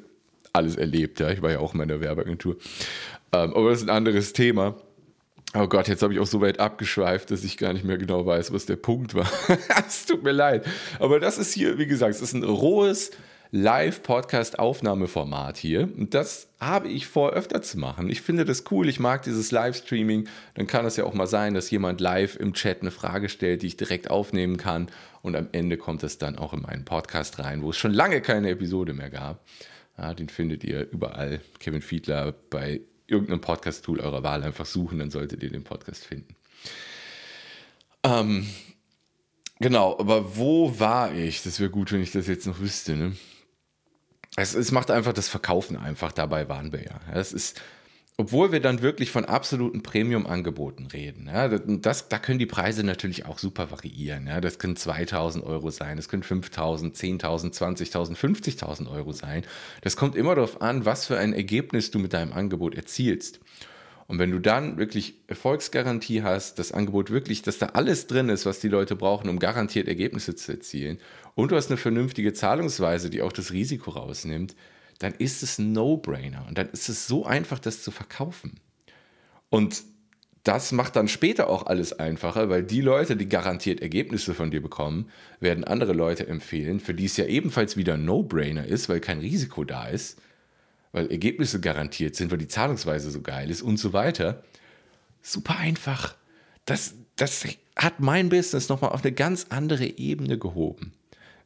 alles 0.51 0.75
erlebt, 0.75 1.19
ja. 1.19 1.29
Ich 1.29 1.41
war 1.41 1.51
ja 1.51 1.59
auch 1.59 1.73
in 1.73 1.77
meiner 1.77 2.01
Werbeagentur. 2.01 2.57
Ähm, 3.31 3.53
aber 3.53 3.69
das 3.69 3.79
ist 3.79 3.89
ein 3.89 3.95
anderes 3.95 4.33
Thema. 4.33 4.75
Oh 5.55 5.67
Gott, 5.67 5.87
jetzt 5.87 6.03
habe 6.03 6.13
ich 6.13 6.19
auch 6.19 6.27
so 6.27 6.41
weit 6.41 6.59
abgeschweift, 6.59 7.31
dass 7.31 7.43
ich 7.43 7.57
gar 7.57 7.73
nicht 7.73 7.83
mehr 7.83 7.97
genau 7.97 8.23
weiß, 8.23 8.53
was 8.53 8.67
der 8.67 8.75
Punkt 8.75 9.15
war. 9.15 9.27
es 9.87 10.05
tut 10.05 10.21
mir 10.21 10.31
leid. 10.31 10.63
Aber 10.99 11.19
das 11.19 11.39
ist 11.39 11.53
hier, 11.53 11.79
wie 11.79 11.87
gesagt, 11.87 12.13
es 12.13 12.21
ist 12.21 12.33
ein 12.33 12.43
rohes 12.43 13.09
Live-Podcast-Aufnahmeformat 13.51 15.57
hier. 15.57 15.89
Und 15.97 16.13
das 16.13 16.49
habe 16.59 16.87
ich 16.87 17.07
vor, 17.07 17.31
öfter 17.31 17.63
zu 17.63 17.79
machen. 17.79 18.11
Ich 18.11 18.21
finde 18.21 18.45
das 18.45 18.65
cool. 18.69 18.87
Ich 18.87 18.99
mag 18.99 19.23
dieses 19.23 19.51
Livestreaming. 19.51 20.27
Dann 20.53 20.67
kann 20.67 20.85
es 20.85 20.97
ja 20.97 21.05
auch 21.05 21.15
mal 21.15 21.25
sein, 21.25 21.55
dass 21.55 21.71
jemand 21.71 21.99
live 21.99 22.35
im 22.35 22.53
Chat 22.53 22.81
eine 22.81 22.91
Frage 22.91 23.27
stellt, 23.27 23.63
die 23.63 23.67
ich 23.67 23.77
direkt 23.77 24.11
aufnehmen 24.11 24.57
kann. 24.57 24.91
Und 25.23 25.35
am 25.35 25.49
Ende 25.51 25.77
kommt 25.77 26.03
es 26.03 26.19
dann 26.19 26.37
auch 26.37 26.53
in 26.53 26.61
meinen 26.61 26.85
Podcast 26.85 27.39
rein, 27.39 27.63
wo 27.63 27.71
es 27.71 27.77
schon 27.77 27.93
lange 27.93 28.21
keine 28.21 28.51
Episode 28.51 28.93
mehr 28.93 29.09
gab. 29.09 29.43
Ja, 29.97 30.13
den 30.13 30.29
findet 30.29 30.63
ihr 30.63 30.87
überall. 30.91 31.41
Kevin 31.59 31.81
Fiedler 31.81 32.35
bei 32.51 32.81
irgendeinem 33.09 33.41
Podcast-Tool 33.41 33.99
eurer 33.99 34.23
Wahl 34.23 34.43
einfach 34.43 34.65
suchen, 34.65 34.99
dann 34.99 35.11
solltet 35.11 35.43
ihr 35.43 35.49
den 35.49 35.63
Podcast 35.63 36.05
finden. 36.05 36.35
Ähm, 38.03 38.47
genau, 39.59 39.97
aber 39.99 40.37
wo 40.37 40.79
war 40.79 41.13
ich? 41.13 41.43
Das 41.43 41.59
wäre 41.59 41.69
gut, 41.69 41.91
wenn 41.91 42.01
ich 42.01 42.11
das 42.11 42.27
jetzt 42.27 42.47
noch 42.47 42.59
wüsste. 42.59 42.95
Ne? 42.95 43.15
Es, 44.35 44.53
es 44.53 44.71
macht 44.71 44.91
einfach 44.91 45.13
das 45.13 45.27
Verkaufen 45.27 45.77
einfach, 45.77 46.11
dabei 46.11 46.47
waren 46.49 46.71
wir 46.71 46.83
ja. 46.83 46.99
Es 47.13 47.33
ist 47.33 47.61
obwohl 48.19 48.51
wir 48.51 48.59
dann 48.59 48.81
wirklich 48.81 49.11
von 49.11 49.23
absoluten 49.23 49.81
Premium-Angeboten 49.81 50.87
reden. 50.87 51.27
Ja, 51.27 51.47
das, 51.47 52.09
da 52.09 52.19
können 52.19 52.37
die 52.37 52.45
Preise 52.45 52.83
natürlich 52.83 53.25
auch 53.25 53.39
super 53.39 53.71
variieren. 53.71 54.27
Ja, 54.27 54.41
das 54.41 54.59
können 54.59 54.75
2000 54.75 55.45
Euro 55.45 55.69
sein, 55.69 55.95
das 55.95 56.09
können 56.09 56.23
5000, 56.23 56.97
10.000, 56.97 57.53
20.000, 57.53 58.17
50.000 58.17 58.91
Euro 58.91 59.13
sein. 59.13 59.43
Das 59.83 59.95
kommt 59.95 60.17
immer 60.17 60.35
darauf 60.35 60.61
an, 60.61 60.83
was 60.83 61.05
für 61.05 61.17
ein 61.17 61.31
Ergebnis 61.31 61.91
du 61.91 61.99
mit 61.99 62.11
deinem 62.11 62.33
Angebot 62.33 62.75
erzielst. 62.75 63.39
Und 64.07 64.19
wenn 64.19 64.31
du 64.31 64.39
dann 64.39 64.77
wirklich 64.77 65.13
Erfolgsgarantie 65.27 66.21
hast, 66.21 66.59
das 66.59 66.73
Angebot 66.73 67.11
wirklich, 67.11 67.41
dass 67.41 67.57
da 67.57 67.67
alles 67.67 68.07
drin 68.07 68.27
ist, 68.27 68.45
was 68.45 68.59
die 68.59 68.67
Leute 68.67 68.97
brauchen, 68.97 69.29
um 69.29 69.39
garantiert 69.39 69.87
Ergebnisse 69.87 70.35
zu 70.35 70.51
erzielen, 70.51 70.99
und 71.35 71.53
du 71.53 71.55
hast 71.55 71.69
eine 71.69 71.77
vernünftige 71.77 72.33
Zahlungsweise, 72.33 73.09
die 73.09 73.21
auch 73.21 73.31
das 73.31 73.53
Risiko 73.53 73.91
rausnimmt, 73.91 74.57
dann 74.99 75.13
ist 75.13 75.43
es 75.43 75.57
ein 75.57 75.71
No-Brainer 75.71 76.45
und 76.47 76.57
dann 76.57 76.69
ist 76.69 76.89
es 76.89 77.07
so 77.07 77.25
einfach, 77.25 77.59
das 77.59 77.81
zu 77.83 77.91
verkaufen. 77.91 78.59
Und 79.49 79.83
das 80.43 80.71
macht 80.71 80.95
dann 80.95 81.07
später 81.07 81.49
auch 81.49 81.65
alles 81.65 81.93
einfacher, 81.93 82.49
weil 82.49 82.63
die 82.63 82.81
Leute, 82.81 83.15
die 83.15 83.27
garantiert 83.27 83.81
Ergebnisse 83.81 84.33
von 84.33 84.51
dir 84.51 84.61
bekommen, 84.61 85.09
werden 85.39 85.63
andere 85.63 85.93
Leute 85.93 86.27
empfehlen, 86.27 86.79
für 86.79 86.93
die 86.93 87.05
es 87.05 87.17
ja 87.17 87.25
ebenfalls 87.25 87.77
wieder 87.77 87.95
ein 87.95 88.05
No-Brainer 88.05 88.65
ist, 88.65 88.87
weil 88.89 88.99
kein 88.99 89.19
Risiko 89.19 89.63
da 89.63 89.87
ist, 89.87 90.21
weil 90.91 91.11
Ergebnisse 91.11 91.59
garantiert 91.59 92.15
sind, 92.15 92.31
weil 92.31 92.37
die 92.37 92.47
Zahlungsweise 92.47 93.11
so 93.11 93.21
geil 93.21 93.49
ist 93.49 93.61
und 93.61 93.77
so 93.77 93.93
weiter. 93.93 94.43
Super 95.21 95.57
einfach. 95.57 96.15
Das, 96.65 96.93
das 97.15 97.45
hat 97.75 97.99
mein 97.99 98.29
Business 98.29 98.69
nochmal 98.69 98.91
auf 98.91 99.03
eine 99.03 99.11
ganz 99.13 99.47
andere 99.49 99.85
Ebene 99.85 100.37
gehoben. 100.37 100.93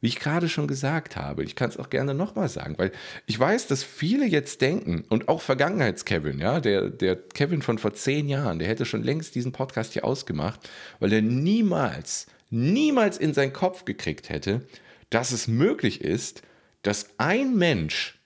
Wie 0.04 0.08
ich 0.08 0.20
gerade 0.20 0.50
schon 0.50 0.66
gesagt 0.66 1.16
habe, 1.16 1.44
ich 1.44 1.56
kann 1.56 1.70
es 1.70 1.78
auch 1.78 1.88
gerne 1.88 2.12
nochmal 2.12 2.50
sagen, 2.50 2.74
weil 2.76 2.92
ich 3.24 3.40
weiß, 3.40 3.68
dass 3.68 3.82
viele 3.82 4.26
jetzt 4.26 4.60
denken 4.60 5.02
und 5.08 5.28
auch 5.30 5.40
Vergangenheits-Kevin, 5.40 6.40
ja, 6.40 6.60
der, 6.60 6.90
der 6.90 7.16
Kevin 7.16 7.62
von 7.62 7.78
vor 7.78 7.94
zehn 7.94 8.28
Jahren, 8.28 8.58
der 8.58 8.68
hätte 8.68 8.84
schon 8.84 9.02
längst 9.02 9.34
diesen 9.34 9.52
Podcast 9.52 9.94
hier 9.94 10.04
ausgemacht, 10.04 10.68
weil 11.00 11.10
er 11.10 11.22
niemals, 11.22 12.26
niemals 12.50 13.16
in 13.16 13.32
seinen 13.32 13.54
Kopf 13.54 13.86
gekriegt 13.86 14.28
hätte, 14.28 14.60
dass 15.08 15.32
es 15.32 15.48
möglich 15.48 16.02
ist, 16.02 16.42
dass 16.82 17.08
ein 17.16 17.56
Mensch 17.56 18.20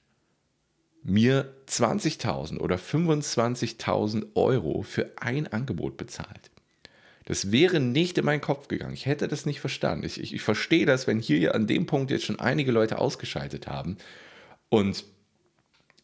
mir 1.04 1.54
20.000 1.68 2.58
oder 2.58 2.74
25.000 2.74 4.34
Euro 4.34 4.82
für 4.82 5.12
ein 5.14 5.46
Angebot 5.46 5.96
bezahlt. 5.96 6.50
Das 7.28 7.52
wäre 7.52 7.78
nicht 7.78 8.16
in 8.16 8.24
meinen 8.24 8.40
Kopf 8.40 8.68
gegangen. 8.68 8.94
Ich 8.94 9.04
hätte 9.04 9.28
das 9.28 9.44
nicht 9.44 9.60
verstanden. 9.60 10.06
Ich, 10.06 10.18
ich, 10.18 10.32
ich 10.32 10.40
verstehe 10.40 10.86
das, 10.86 11.06
wenn 11.06 11.20
hier 11.20 11.54
an 11.54 11.66
dem 11.66 11.84
Punkt 11.84 12.10
jetzt 12.10 12.24
schon 12.24 12.40
einige 12.40 12.72
Leute 12.72 12.98
ausgeschaltet 12.98 13.66
haben. 13.66 13.98
Und 14.70 15.04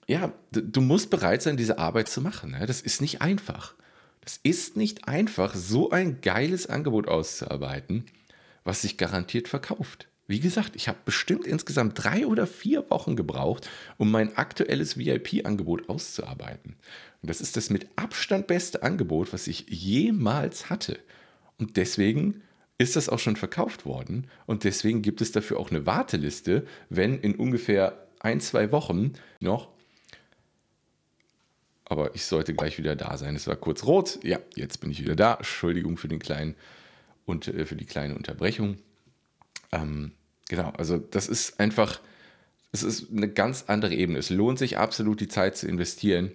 ja, 0.06 0.34
du 0.50 0.82
musst 0.82 1.08
bereit 1.08 1.40
sein, 1.40 1.56
diese 1.56 1.78
Arbeit 1.78 2.10
zu 2.10 2.20
machen. 2.20 2.50
Ne? 2.50 2.66
Das 2.66 2.82
ist 2.82 3.00
nicht 3.00 3.22
einfach. 3.22 3.74
Das 4.20 4.38
ist 4.42 4.76
nicht 4.76 5.08
einfach, 5.08 5.54
so 5.54 5.88
ein 5.88 6.20
geiles 6.20 6.66
Angebot 6.66 7.08
auszuarbeiten, 7.08 8.04
was 8.62 8.82
sich 8.82 8.98
garantiert 8.98 9.48
verkauft. 9.48 10.08
Wie 10.26 10.40
gesagt, 10.40 10.74
ich 10.74 10.88
habe 10.88 10.98
bestimmt 11.04 11.46
insgesamt 11.46 12.02
drei 12.02 12.26
oder 12.26 12.46
vier 12.46 12.88
Wochen 12.90 13.14
gebraucht, 13.14 13.68
um 13.98 14.10
mein 14.10 14.36
aktuelles 14.36 14.98
VIP-Angebot 14.98 15.88
auszuarbeiten. 15.88 16.76
Und 17.20 17.28
das 17.28 17.40
ist 17.40 17.56
das 17.56 17.68
mit 17.68 17.88
Abstand 17.96 18.46
beste 18.46 18.82
Angebot, 18.82 19.32
was 19.32 19.46
ich 19.46 19.66
jemals 19.68 20.70
hatte. 20.70 20.98
Und 21.58 21.76
deswegen 21.76 22.42
ist 22.78 22.96
das 22.96 23.08
auch 23.08 23.18
schon 23.18 23.36
verkauft 23.36 23.84
worden. 23.84 24.26
Und 24.46 24.64
deswegen 24.64 25.02
gibt 25.02 25.20
es 25.20 25.30
dafür 25.30 25.58
auch 25.58 25.70
eine 25.70 25.86
Warteliste, 25.86 26.66
wenn 26.88 27.18
in 27.18 27.34
ungefähr 27.34 28.08
ein, 28.20 28.40
zwei 28.40 28.72
Wochen 28.72 29.12
noch. 29.40 29.68
Aber 31.84 32.14
ich 32.14 32.24
sollte 32.24 32.54
gleich 32.54 32.78
wieder 32.78 32.96
da 32.96 33.18
sein. 33.18 33.36
Es 33.36 33.46
war 33.46 33.56
kurz 33.56 33.84
rot. 33.84 34.18
Ja, 34.24 34.38
jetzt 34.56 34.80
bin 34.80 34.90
ich 34.90 35.02
wieder 35.02 35.16
da. 35.16 35.34
Entschuldigung 35.34 35.98
für 35.98 36.08
den 36.08 36.18
kleinen 36.18 36.54
und 37.26 37.48
äh, 37.48 37.66
für 37.66 37.76
die 37.76 37.84
kleine 37.84 38.14
Unterbrechung. 38.14 38.78
Ähm, 39.74 40.12
genau, 40.48 40.70
also 40.70 40.98
das 40.98 41.28
ist 41.28 41.60
einfach, 41.60 42.00
es 42.72 42.82
ist 42.82 43.10
eine 43.10 43.28
ganz 43.28 43.64
andere 43.66 43.94
Ebene. 43.94 44.18
Es 44.18 44.30
lohnt 44.30 44.58
sich 44.58 44.78
absolut 44.78 45.20
die 45.20 45.28
Zeit 45.28 45.56
zu 45.56 45.66
investieren 45.66 46.32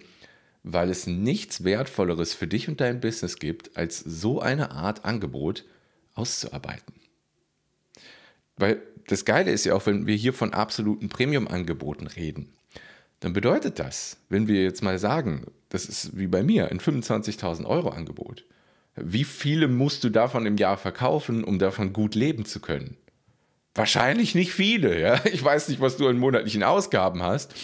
weil 0.62 0.90
es 0.90 1.06
nichts 1.06 1.64
Wertvolleres 1.64 2.34
für 2.34 2.46
dich 2.46 2.68
und 2.68 2.80
dein 2.80 3.00
Business 3.00 3.38
gibt, 3.38 3.76
als 3.76 3.98
so 3.98 4.40
eine 4.40 4.72
Art 4.72 5.04
Angebot 5.04 5.64
auszuarbeiten. 6.14 6.94
Weil 8.56 8.82
das 9.06 9.24
Geile 9.24 9.50
ist 9.50 9.64
ja 9.64 9.74
auch, 9.74 9.86
wenn 9.86 10.06
wir 10.06 10.16
hier 10.16 10.32
von 10.32 10.52
absoluten 10.52 11.08
Premium-Angeboten 11.08 12.06
reden, 12.06 12.52
dann 13.20 13.32
bedeutet 13.32 13.78
das, 13.78 14.18
wenn 14.28 14.48
wir 14.48 14.62
jetzt 14.62 14.82
mal 14.82 14.98
sagen, 14.98 15.46
das 15.68 15.86
ist 15.86 16.18
wie 16.18 16.26
bei 16.26 16.42
mir 16.42 16.70
ein 16.70 16.80
25.000 16.80 17.64
Euro 17.64 17.90
Angebot, 17.90 18.44
wie 18.96 19.24
viele 19.24 19.68
musst 19.68 20.04
du 20.04 20.10
davon 20.10 20.46
im 20.46 20.56
Jahr 20.56 20.76
verkaufen, 20.76 21.44
um 21.44 21.58
davon 21.58 21.92
gut 21.92 22.14
leben 22.14 22.44
zu 22.44 22.60
können? 22.60 22.96
Wahrscheinlich 23.74 24.34
nicht 24.34 24.52
viele, 24.52 25.00
ja. 25.00 25.20
Ich 25.32 25.42
weiß 25.42 25.68
nicht, 25.68 25.80
was 25.80 25.96
du 25.96 26.08
an 26.08 26.18
monatlichen 26.18 26.62
Ausgaben 26.62 27.22
hast, 27.22 27.54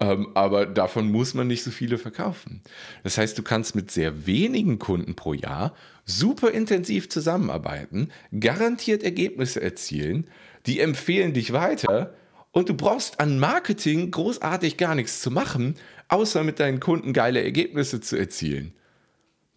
Ähm, 0.00 0.28
aber 0.34 0.64
davon 0.64 1.10
muss 1.10 1.34
man 1.34 1.48
nicht 1.48 1.64
so 1.64 1.72
viele 1.72 1.98
verkaufen. 1.98 2.62
Das 3.02 3.18
heißt, 3.18 3.36
du 3.36 3.42
kannst 3.42 3.74
mit 3.74 3.90
sehr 3.90 4.26
wenigen 4.26 4.78
Kunden 4.78 5.16
pro 5.16 5.34
Jahr 5.34 5.74
super 6.04 6.52
intensiv 6.52 7.08
zusammenarbeiten, 7.08 8.10
garantiert 8.38 9.02
Ergebnisse 9.02 9.60
erzielen, 9.60 10.30
die 10.66 10.78
empfehlen 10.78 11.32
dich 11.34 11.52
weiter 11.52 12.14
und 12.52 12.68
du 12.68 12.74
brauchst 12.74 13.18
an 13.20 13.40
Marketing 13.40 14.10
großartig 14.12 14.76
gar 14.76 14.94
nichts 14.94 15.20
zu 15.20 15.30
machen, 15.32 15.74
außer 16.08 16.44
mit 16.44 16.60
deinen 16.60 16.80
Kunden 16.80 17.12
geile 17.12 17.42
Ergebnisse 17.42 18.00
zu 18.00 18.16
erzielen. 18.16 18.74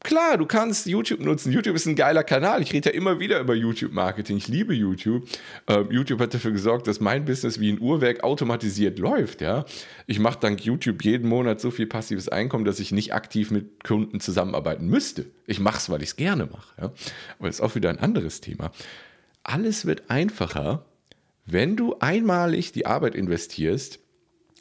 Klar, 0.03 0.39
du 0.39 0.47
kannst 0.47 0.87
YouTube 0.87 1.19
nutzen. 1.19 1.51
YouTube 1.51 1.75
ist 1.75 1.85
ein 1.85 1.95
geiler 1.95 2.23
Kanal. 2.23 2.63
Ich 2.63 2.73
rede 2.73 2.89
ja 2.89 2.95
immer 2.95 3.19
wieder 3.19 3.39
über 3.39 3.53
YouTube-Marketing. 3.53 4.37
Ich 4.37 4.47
liebe 4.47 4.73
YouTube. 4.73 5.27
Ähm, 5.67 5.91
YouTube 5.91 6.19
hat 6.19 6.33
dafür 6.33 6.51
gesorgt, 6.51 6.87
dass 6.87 6.99
mein 6.99 7.23
Business 7.23 7.59
wie 7.59 7.71
ein 7.71 7.79
Uhrwerk 7.79 8.23
automatisiert 8.23 8.97
läuft. 8.97 9.41
Ja? 9.41 9.63
Ich 10.07 10.17
mache 10.17 10.39
dank 10.39 10.65
YouTube 10.65 11.03
jeden 11.03 11.29
Monat 11.29 11.61
so 11.61 11.69
viel 11.69 11.85
passives 11.85 12.29
Einkommen, 12.29 12.65
dass 12.65 12.79
ich 12.79 12.91
nicht 12.91 13.13
aktiv 13.13 13.51
mit 13.51 13.83
Kunden 13.83 14.19
zusammenarbeiten 14.19 14.87
müsste. 14.87 15.27
Ich 15.45 15.59
mache 15.59 15.77
es, 15.77 15.89
weil 15.89 16.01
ich 16.01 16.09
es 16.09 16.15
gerne 16.15 16.47
mache. 16.47 16.81
Ja? 16.81 16.85
Aber 17.37 17.47
das 17.47 17.57
ist 17.57 17.61
auch 17.61 17.75
wieder 17.75 17.89
ein 17.89 17.99
anderes 17.99 18.41
Thema. 18.41 18.71
Alles 19.43 19.85
wird 19.85 20.09
einfacher, 20.09 20.85
wenn 21.45 21.75
du 21.75 21.95
einmalig 21.99 22.71
die 22.71 22.87
Arbeit 22.87 23.13
investierst, 23.13 23.99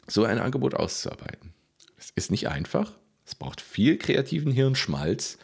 so 0.07 0.23
ein 0.23 0.37
Angebot 0.37 0.75
auszuarbeiten. 0.75 1.53
Es 1.97 2.11
ist 2.15 2.29
nicht 2.29 2.47
einfach. 2.47 3.00
Es 3.31 3.35
braucht 3.35 3.61
viel 3.61 3.97
kreativen 3.97 4.51
Hirnschmalz. 4.51 5.37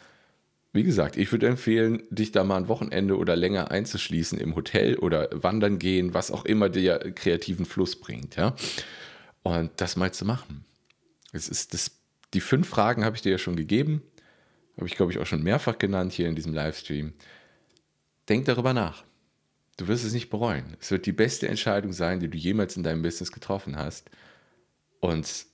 Wie 0.74 0.82
gesagt, 0.82 1.16
ich 1.16 1.32
würde 1.32 1.46
empfehlen, 1.46 2.02
dich 2.10 2.32
da 2.32 2.44
mal 2.44 2.58
ein 2.58 2.68
Wochenende 2.68 3.16
oder 3.16 3.34
länger 3.34 3.70
einzuschließen 3.70 4.38
im 4.38 4.54
Hotel 4.54 4.98
oder 4.98 5.30
wandern 5.32 5.78
gehen, 5.78 6.12
was 6.12 6.30
auch 6.30 6.44
immer 6.44 6.68
dir 6.68 6.98
kreativen 7.14 7.64
Fluss 7.64 7.98
bringt, 7.98 8.36
ja. 8.36 8.54
Und 9.42 9.70
das 9.76 9.96
mal 9.96 10.12
zu 10.12 10.26
machen. 10.26 10.66
Es 11.32 11.48
ist 11.48 11.72
das, 11.72 11.92
die 12.34 12.42
fünf 12.42 12.68
Fragen 12.68 13.06
habe 13.06 13.16
ich 13.16 13.22
dir 13.22 13.32
ja 13.32 13.38
schon 13.38 13.56
gegeben. 13.56 14.02
Habe 14.76 14.86
ich, 14.86 14.94
glaube 14.94 15.10
ich, 15.10 15.18
auch 15.18 15.26
schon 15.26 15.42
mehrfach 15.42 15.78
genannt 15.78 16.12
hier 16.12 16.28
in 16.28 16.36
diesem 16.36 16.52
Livestream. 16.52 17.14
Denk 18.28 18.44
darüber 18.44 18.74
nach. 18.74 19.02
Du 19.78 19.88
wirst 19.88 20.04
es 20.04 20.12
nicht 20.12 20.28
bereuen. 20.28 20.76
Es 20.78 20.90
wird 20.90 21.06
die 21.06 21.12
beste 21.12 21.48
Entscheidung 21.48 21.94
sein, 21.94 22.20
die 22.20 22.28
du 22.28 22.36
jemals 22.36 22.76
in 22.76 22.82
deinem 22.82 23.00
Business 23.00 23.32
getroffen 23.32 23.76
hast. 23.76 24.10
Und 25.00 25.47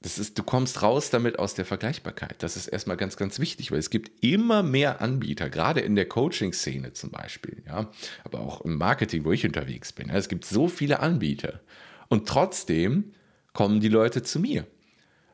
das 0.00 0.18
ist, 0.18 0.38
du 0.38 0.44
kommst 0.44 0.82
raus 0.82 1.10
damit 1.10 1.38
aus 1.38 1.54
der 1.54 1.64
Vergleichbarkeit. 1.64 2.42
Das 2.42 2.56
ist 2.56 2.68
erstmal 2.68 2.96
ganz, 2.96 3.16
ganz 3.16 3.40
wichtig, 3.40 3.72
weil 3.72 3.80
es 3.80 3.90
gibt 3.90 4.22
immer 4.22 4.62
mehr 4.62 5.00
Anbieter, 5.00 5.50
gerade 5.50 5.80
in 5.80 5.96
der 5.96 6.06
Coaching-Szene 6.06 6.92
zum 6.92 7.10
Beispiel, 7.10 7.62
ja, 7.66 7.90
aber 8.22 8.40
auch 8.40 8.60
im 8.60 8.76
Marketing, 8.76 9.24
wo 9.24 9.32
ich 9.32 9.44
unterwegs 9.44 9.92
bin. 9.92 10.08
Ja, 10.08 10.14
es 10.14 10.28
gibt 10.28 10.44
so 10.44 10.68
viele 10.68 11.00
Anbieter. 11.00 11.60
Und 12.08 12.28
trotzdem 12.28 13.12
kommen 13.52 13.80
die 13.80 13.88
Leute 13.88 14.22
zu 14.22 14.38
mir, 14.38 14.66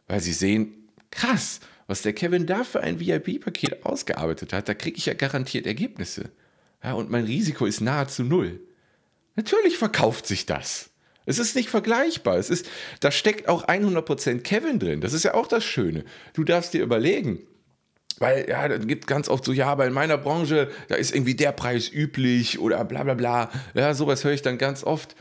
weil 0.09 0.21
sie 0.21 0.33
sehen, 0.33 0.88
krass, 1.11 1.61
was 1.87 2.00
der 2.00 2.14
Kevin 2.14 2.47
da 2.47 2.64
für 2.64 2.80
ein 2.80 2.99
VIP-Paket 3.00 3.85
ausgearbeitet 3.85 4.54
hat, 4.54 4.68
da 4.68 4.75
kriege 4.75 4.97
ich 4.97 5.04
ja 5.04 5.14
garantiert 5.14 5.66
Ergebnisse. 5.66 6.30
Ja, 6.83 6.94
und 6.94 7.11
mein 7.11 7.25
Risiko 7.25 7.66
ist 7.66 7.83
nahezu 7.83 8.25
null. 8.25 8.61
Natürlich 9.37 9.76
verkauft 9.76 10.26
sich 10.26 10.47
das. 10.47 10.90
Es 11.26 11.38
ist 11.38 11.57
nicht 11.57 11.69
vergleichbar. 11.69 12.37
Es 12.37 12.50
ist, 12.50 12.69
da 13.00 13.11
steckt 13.11 13.49
auch 13.49 13.66
100% 13.66 14.40
Kevin 14.40 14.78
drin. 14.78 15.00
Das 15.00 15.12
ist 15.12 15.25
ja 15.25 15.35
auch 15.35 15.47
das 15.47 15.64
Schöne. 15.64 16.04
Du 16.35 16.45
darfst 16.45 16.75
dir 16.75 16.83
überlegen, 16.83 17.40
weil, 18.19 18.49
ja, 18.49 18.69
da 18.69 18.78
gibt 18.78 19.07
ganz 19.07 19.28
oft 19.28 19.45
so, 19.45 19.52
ja, 19.52 19.66
aber 19.66 19.87
in 19.87 19.93
meiner 19.93 20.19
Branche, 20.19 20.71
da 20.88 20.95
ist 20.95 21.14
irgendwie 21.14 21.35
der 21.35 21.52
Preis 21.52 21.90
üblich 21.93 22.59
oder 22.59 22.85
bla 22.85 23.02
bla 23.02 23.14
bla. 23.14 23.50
Ja, 23.75 23.95
sowas 23.95 24.25
höre 24.25 24.33
ich 24.33 24.43
dann 24.43 24.59
ganz 24.59 24.85
oft. 24.85 25.16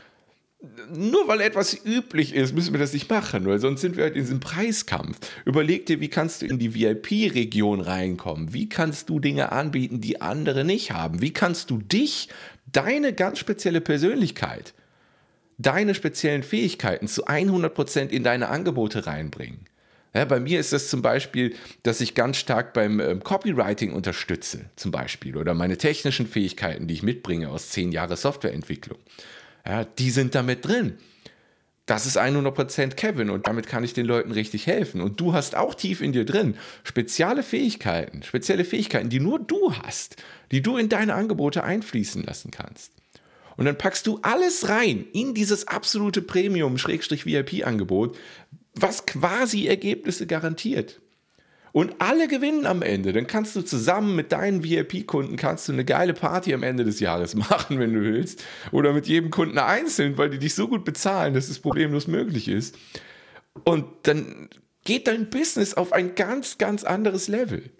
Nur 0.94 1.28
weil 1.28 1.40
etwas 1.42 1.84
üblich 1.84 2.34
ist, 2.34 2.54
müssen 2.54 2.72
wir 2.72 2.80
das 2.80 2.94
nicht 2.94 3.10
machen, 3.10 3.44
weil 3.44 3.58
sonst 3.58 3.82
sind 3.82 3.96
wir 3.96 4.04
halt 4.04 4.14
in 4.14 4.22
diesem 4.22 4.40
Preiskampf. 4.40 5.18
Überleg 5.44 5.84
dir, 5.86 6.00
wie 6.00 6.08
kannst 6.08 6.40
du 6.40 6.46
in 6.46 6.58
die 6.58 6.74
VIP-Region 6.74 7.80
reinkommen? 7.80 8.54
Wie 8.54 8.68
kannst 8.68 9.10
du 9.10 9.20
Dinge 9.20 9.52
anbieten, 9.52 10.00
die 10.00 10.22
andere 10.22 10.64
nicht 10.64 10.92
haben? 10.92 11.20
Wie 11.20 11.32
kannst 11.32 11.70
du 11.70 11.78
dich, 11.78 12.28
deine 12.72 13.12
ganz 13.12 13.40
spezielle 13.40 13.82
Persönlichkeit, 13.82 14.72
deine 15.58 15.94
speziellen 15.94 16.42
Fähigkeiten 16.42 17.08
zu 17.08 17.26
100% 17.26 18.08
in 18.08 18.24
deine 18.24 18.48
Angebote 18.48 19.06
reinbringen. 19.06 19.66
Ja, 20.14 20.24
bei 20.24 20.38
mir 20.38 20.60
ist 20.60 20.72
das 20.72 20.88
zum 20.88 21.02
Beispiel, 21.02 21.56
dass 21.82 22.00
ich 22.00 22.14
ganz 22.14 22.36
stark 22.36 22.72
beim 22.72 23.00
ähm, 23.00 23.22
Copywriting 23.24 23.92
unterstütze, 23.92 24.66
zum 24.76 24.92
Beispiel, 24.92 25.36
oder 25.36 25.54
meine 25.54 25.76
technischen 25.76 26.28
Fähigkeiten, 26.28 26.86
die 26.86 26.94
ich 26.94 27.02
mitbringe 27.02 27.48
aus 27.48 27.70
zehn 27.70 27.90
Jahren 27.90 28.16
Softwareentwicklung. 28.16 28.98
Ja, 29.66 29.84
die 29.84 30.10
sind 30.10 30.36
damit 30.36 30.64
drin. 30.64 30.98
Das 31.86 32.06
ist 32.06 32.18
100% 32.18 32.94
Kevin 32.94 33.28
und 33.28 33.46
damit 33.46 33.66
kann 33.66 33.84
ich 33.84 33.92
den 33.92 34.06
Leuten 34.06 34.30
richtig 34.30 34.66
helfen. 34.66 35.02
Und 35.02 35.20
du 35.20 35.34
hast 35.34 35.54
auch 35.54 35.74
tief 35.74 36.00
in 36.00 36.12
dir 36.12 36.24
drin 36.24 36.56
spezielle 36.84 37.42
Fähigkeiten, 37.42 38.22
spezielle 38.22 38.64
Fähigkeiten, 38.64 39.10
die 39.10 39.20
nur 39.20 39.38
du 39.38 39.74
hast, 39.74 40.16
die 40.50 40.62
du 40.62 40.78
in 40.78 40.88
deine 40.88 41.14
Angebote 41.14 41.62
einfließen 41.64 42.22
lassen 42.22 42.50
kannst. 42.50 42.92
Und 43.56 43.66
dann 43.66 43.78
packst 43.78 44.06
du 44.06 44.18
alles 44.22 44.68
rein 44.68 45.06
in 45.12 45.34
dieses 45.34 45.68
absolute 45.68 46.22
Premium-VIP-Angebot, 46.22 48.16
was 48.74 49.06
quasi 49.06 49.66
Ergebnisse 49.66 50.26
garantiert. 50.26 51.00
Und 51.72 51.96
alle 51.98 52.28
gewinnen 52.28 52.66
am 52.66 52.82
Ende. 52.82 53.12
Dann 53.12 53.26
kannst 53.26 53.56
du 53.56 53.62
zusammen 53.62 54.14
mit 54.14 54.30
deinen 54.30 54.62
VIP-Kunden 54.62 55.36
kannst 55.36 55.66
du 55.66 55.72
eine 55.72 55.84
geile 55.84 56.14
Party 56.14 56.54
am 56.54 56.62
Ende 56.62 56.84
des 56.84 57.00
Jahres 57.00 57.34
machen, 57.50 57.80
wenn 57.80 57.92
du 57.92 58.00
willst. 58.02 58.44
Oder 58.70 58.92
mit 58.92 59.08
jedem 59.08 59.30
Kunden 59.30 59.58
einzeln, 59.58 60.16
weil 60.16 60.30
die 60.30 60.38
dich 60.38 60.54
so 60.54 60.68
gut 60.68 60.84
bezahlen, 60.84 61.34
dass 61.34 61.48
es 61.48 61.58
problemlos 61.58 62.06
möglich 62.06 62.46
ist. 62.46 62.76
Und 63.64 63.86
dann 64.04 64.48
geht 64.84 65.08
dein 65.08 65.30
Business 65.30 65.74
auf 65.74 65.92
ein 65.92 66.14
ganz, 66.14 66.58
ganz 66.58 66.84
anderes 66.84 67.26
Level. 67.26 67.70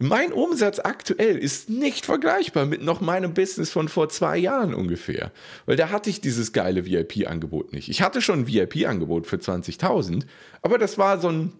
Mein 0.00 0.32
Umsatz 0.32 0.78
aktuell 0.78 1.36
ist 1.36 1.68
nicht 1.68 2.06
vergleichbar 2.06 2.66
mit 2.66 2.82
noch 2.82 3.00
meinem 3.00 3.34
Business 3.34 3.70
von 3.70 3.88
vor 3.88 4.08
zwei 4.08 4.38
Jahren 4.38 4.72
ungefähr. 4.72 5.32
Weil 5.66 5.76
da 5.76 5.90
hatte 5.90 6.08
ich 6.08 6.20
dieses 6.20 6.52
geile 6.52 6.86
VIP-Angebot 6.86 7.72
nicht. 7.72 7.88
Ich 7.88 8.00
hatte 8.00 8.22
schon 8.22 8.40
ein 8.40 8.46
VIP-Angebot 8.46 9.26
für 9.26 9.36
20.000, 9.36 10.24
aber 10.62 10.78
das 10.78 10.98
war 10.98 11.20
so 11.20 11.28
ein 11.28 11.52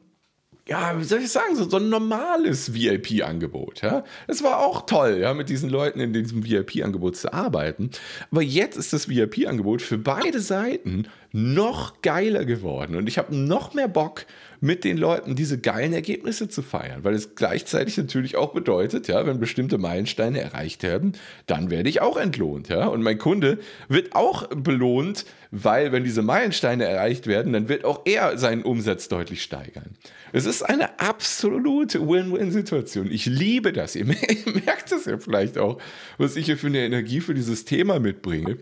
ja, 0.68 0.98
wie 0.98 1.04
soll 1.04 1.20
ich 1.20 1.30
sagen, 1.30 1.56
so, 1.56 1.68
so 1.68 1.78
ein 1.78 1.88
normales 1.88 2.74
VIP-Angebot. 2.74 3.80
Ja? 3.80 4.04
Das 4.26 4.42
war 4.42 4.58
auch 4.58 4.84
toll, 4.84 5.18
ja, 5.20 5.32
mit 5.32 5.48
diesen 5.48 5.70
Leuten 5.70 5.98
in 5.98 6.12
diesem 6.12 6.44
VIP-Angebot 6.44 7.16
zu 7.16 7.32
arbeiten. 7.32 7.90
Aber 8.30 8.42
jetzt 8.42 8.76
ist 8.76 8.92
das 8.92 9.08
VIP-Angebot 9.08 9.80
für 9.80 9.96
beide 9.96 10.40
Seiten 10.40 11.08
noch 11.32 12.02
geiler 12.02 12.44
geworden. 12.44 12.96
Und 12.96 13.08
ich 13.08 13.16
habe 13.16 13.34
noch 13.34 13.72
mehr 13.72 13.88
Bock, 13.88 14.26
mit 14.60 14.84
den 14.84 14.96
Leuten 14.96 15.36
diese 15.36 15.58
geilen 15.58 15.92
Ergebnisse 15.92 16.48
zu 16.48 16.62
feiern, 16.62 17.04
weil 17.04 17.14
es 17.14 17.34
gleichzeitig 17.34 17.96
natürlich 17.96 18.36
auch 18.36 18.52
bedeutet, 18.52 19.08
ja, 19.08 19.24
wenn 19.26 19.38
bestimmte 19.38 19.78
Meilensteine 19.78 20.40
erreicht 20.40 20.82
werden, 20.82 21.12
dann 21.46 21.70
werde 21.70 21.88
ich 21.88 22.00
auch 22.00 22.16
entlohnt, 22.16 22.68
ja, 22.68 22.86
und 22.86 23.02
mein 23.02 23.18
Kunde 23.18 23.58
wird 23.88 24.14
auch 24.14 24.48
belohnt, 24.48 25.26
weil 25.50 25.92
wenn 25.92 26.04
diese 26.04 26.22
Meilensteine 26.22 26.84
erreicht 26.84 27.26
werden, 27.26 27.52
dann 27.52 27.68
wird 27.68 27.84
auch 27.84 28.02
er 28.04 28.36
seinen 28.36 28.62
Umsatz 28.62 29.08
deutlich 29.08 29.42
steigern. 29.42 29.96
Es 30.32 30.44
ist 30.44 30.57
eine 30.62 30.98
absolute 31.00 32.00
Win-Win-Situation. 32.00 33.10
Ich 33.10 33.26
liebe 33.26 33.72
das. 33.72 33.96
Ihr 33.96 34.04
merkt 34.06 34.92
es 34.92 35.04
ja 35.04 35.18
vielleicht 35.18 35.58
auch, 35.58 35.78
was 36.16 36.36
ich 36.36 36.46
hier 36.46 36.58
für 36.58 36.68
eine 36.68 36.84
Energie 36.84 37.20
für 37.20 37.34
dieses 37.34 37.64
Thema 37.64 38.00
mitbringe. 38.00 38.58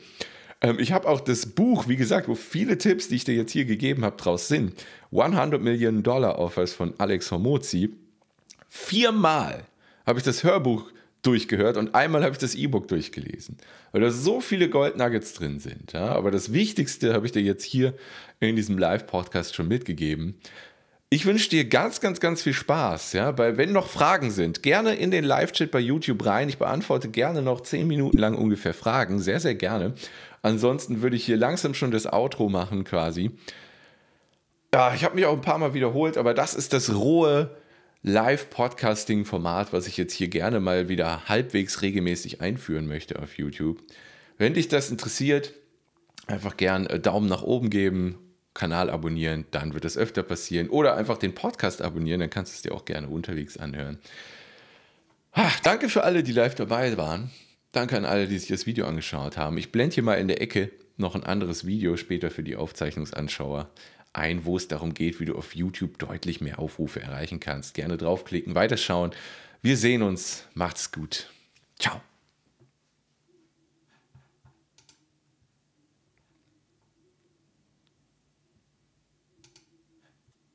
Ähm, 0.60 0.78
ich 0.78 0.92
habe 0.92 1.08
auch 1.08 1.20
das 1.20 1.46
Buch, 1.46 1.88
wie 1.88 1.96
gesagt, 1.96 2.28
wo 2.28 2.34
viele 2.34 2.78
Tipps, 2.78 3.08
die 3.08 3.16
ich 3.16 3.24
dir 3.24 3.34
jetzt 3.34 3.52
hier 3.52 3.64
gegeben 3.64 4.04
habe, 4.04 4.16
draus 4.16 4.48
sind. 4.48 4.74
100 5.12 5.62
Millionen 5.62 6.02
Dollar 6.02 6.38
Offers 6.38 6.72
von 6.72 6.94
Alex 6.98 7.30
Hormozi. 7.30 7.94
Viermal 8.68 9.64
habe 10.06 10.18
ich 10.18 10.24
das 10.24 10.44
Hörbuch 10.44 10.90
durchgehört 11.22 11.76
und 11.76 11.94
einmal 11.94 12.22
habe 12.22 12.32
ich 12.32 12.38
das 12.38 12.54
E-Book 12.54 12.88
durchgelesen, 12.88 13.56
weil 13.90 14.00
da 14.00 14.10
so 14.10 14.40
viele 14.40 14.68
Goldnuggets 14.68 15.34
drin 15.34 15.58
sind. 15.58 15.94
Aber 15.94 16.30
das 16.30 16.52
Wichtigste 16.52 17.14
habe 17.14 17.26
ich 17.26 17.32
dir 17.32 17.42
jetzt 17.42 17.64
hier 17.64 17.94
in 18.38 18.54
diesem 18.54 18.78
Live-Podcast 18.78 19.54
schon 19.54 19.66
mitgegeben. 19.66 20.34
Ich 21.16 21.24
wünsche 21.24 21.48
dir 21.48 21.66
ganz, 21.66 22.02
ganz, 22.02 22.20
ganz 22.20 22.42
viel 22.42 22.52
Spaß. 22.52 23.14
Ja, 23.14 23.38
weil 23.38 23.56
wenn 23.56 23.72
noch 23.72 23.88
Fragen 23.88 24.30
sind, 24.30 24.62
gerne 24.62 24.96
in 24.96 25.10
den 25.10 25.24
Live-Chat 25.24 25.70
bei 25.70 25.78
YouTube 25.78 26.26
rein. 26.26 26.50
Ich 26.50 26.58
beantworte 26.58 27.08
gerne 27.08 27.40
noch 27.40 27.62
zehn 27.62 27.86
Minuten 27.86 28.18
lang 28.18 28.34
ungefähr 28.34 28.74
Fragen, 28.74 29.18
sehr, 29.18 29.40
sehr 29.40 29.54
gerne. 29.54 29.94
Ansonsten 30.42 31.00
würde 31.00 31.16
ich 31.16 31.24
hier 31.24 31.38
langsam 31.38 31.72
schon 31.72 31.90
das 31.90 32.04
Outro 32.04 32.50
machen 32.50 32.84
quasi. 32.84 33.30
Ja, 34.74 34.92
ich 34.92 35.04
habe 35.04 35.14
mich 35.14 35.24
auch 35.24 35.32
ein 35.32 35.40
paar 35.40 35.56
Mal 35.56 35.72
wiederholt, 35.72 36.18
aber 36.18 36.34
das 36.34 36.52
ist 36.52 36.74
das 36.74 36.94
rohe 36.94 37.56
Live-Podcasting-Format, 38.02 39.72
was 39.72 39.86
ich 39.86 39.96
jetzt 39.96 40.12
hier 40.12 40.28
gerne 40.28 40.60
mal 40.60 40.90
wieder 40.90 41.30
halbwegs 41.30 41.80
regelmäßig 41.80 42.42
einführen 42.42 42.86
möchte 42.86 43.18
auf 43.22 43.38
YouTube. 43.38 43.78
Wenn 44.36 44.52
dich 44.52 44.68
das 44.68 44.90
interessiert, 44.90 45.54
einfach 46.26 46.58
gern 46.58 46.84
äh, 46.84 47.00
Daumen 47.00 47.26
nach 47.26 47.42
oben 47.42 47.70
geben, 47.70 48.18
Kanal 48.56 48.90
abonnieren, 48.90 49.46
dann 49.52 49.74
wird 49.74 49.84
es 49.84 49.96
öfter 49.96 50.22
passieren. 50.22 50.68
Oder 50.68 50.96
einfach 50.96 51.18
den 51.18 51.34
Podcast 51.34 51.82
abonnieren, 51.82 52.20
dann 52.20 52.30
kannst 52.30 52.52
du 52.52 52.56
es 52.56 52.62
dir 52.62 52.74
auch 52.74 52.84
gerne 52.84 53.08
unterwegs 53.08 53.56
anhören. 53.56 53.98
Ach, 55.32 55.60
danke 55.60 55.88
für 55.88 56.02
alle, 56.02 56.22
die 56.22 56.32
live 56.32 56.54
dabei 56.54 56.96
waren. 56.96 57.30
Danke 57.72 57.96
an 57.96 58.04
alle, 58.04 58.26
die 58.26 58.38
sich 58.38 58.48
das 58.48 58.66
Video 58.66 58.86
angeschaut 58.86 59.36
haben. 59.36 59.58
Ich 59.58 59.70
blende 59.70 59.94
hier 59.94 60.02
mal 60.02 60.14
in 60.14 60.28
der 60.28 60.40
Ecke 60.40 60.70
noch 60.96 61.14
ein 61.14 61.24
anderes 61.24 61.66
Video 61.66 61.96
später 61.96 62.30
für 62.30 62.42
die 62.42 62.56
Aufzeichnungsanschauer 62.56 63.70
ein, 64.14 64.46
wo 64.46 64.56
es 64.56 64.66
darum 64.66 64.94
geht, 64.94 65.20
wie 65.20 65.26
du 65.26 65.36
auf 65.36 65.54
YouTube 65.54 65.98
deutlich 65.98 66.40
mehr 66.40 66.58
Aufrufe 66.58 67.02
erreichen 67.02 67.38
kannst. 67.38 67.74
Gerne 67.74 67.98
draufklicken, 67.98 68.54
weiterschauen. 68.54 69.12
Wir 69.62 69.76
sehen 69.76 70.02
uns. 70.02 70.46
Macht's 70.54 70.90
gut. 70.90 71.30
Ciao. 71.78 72.00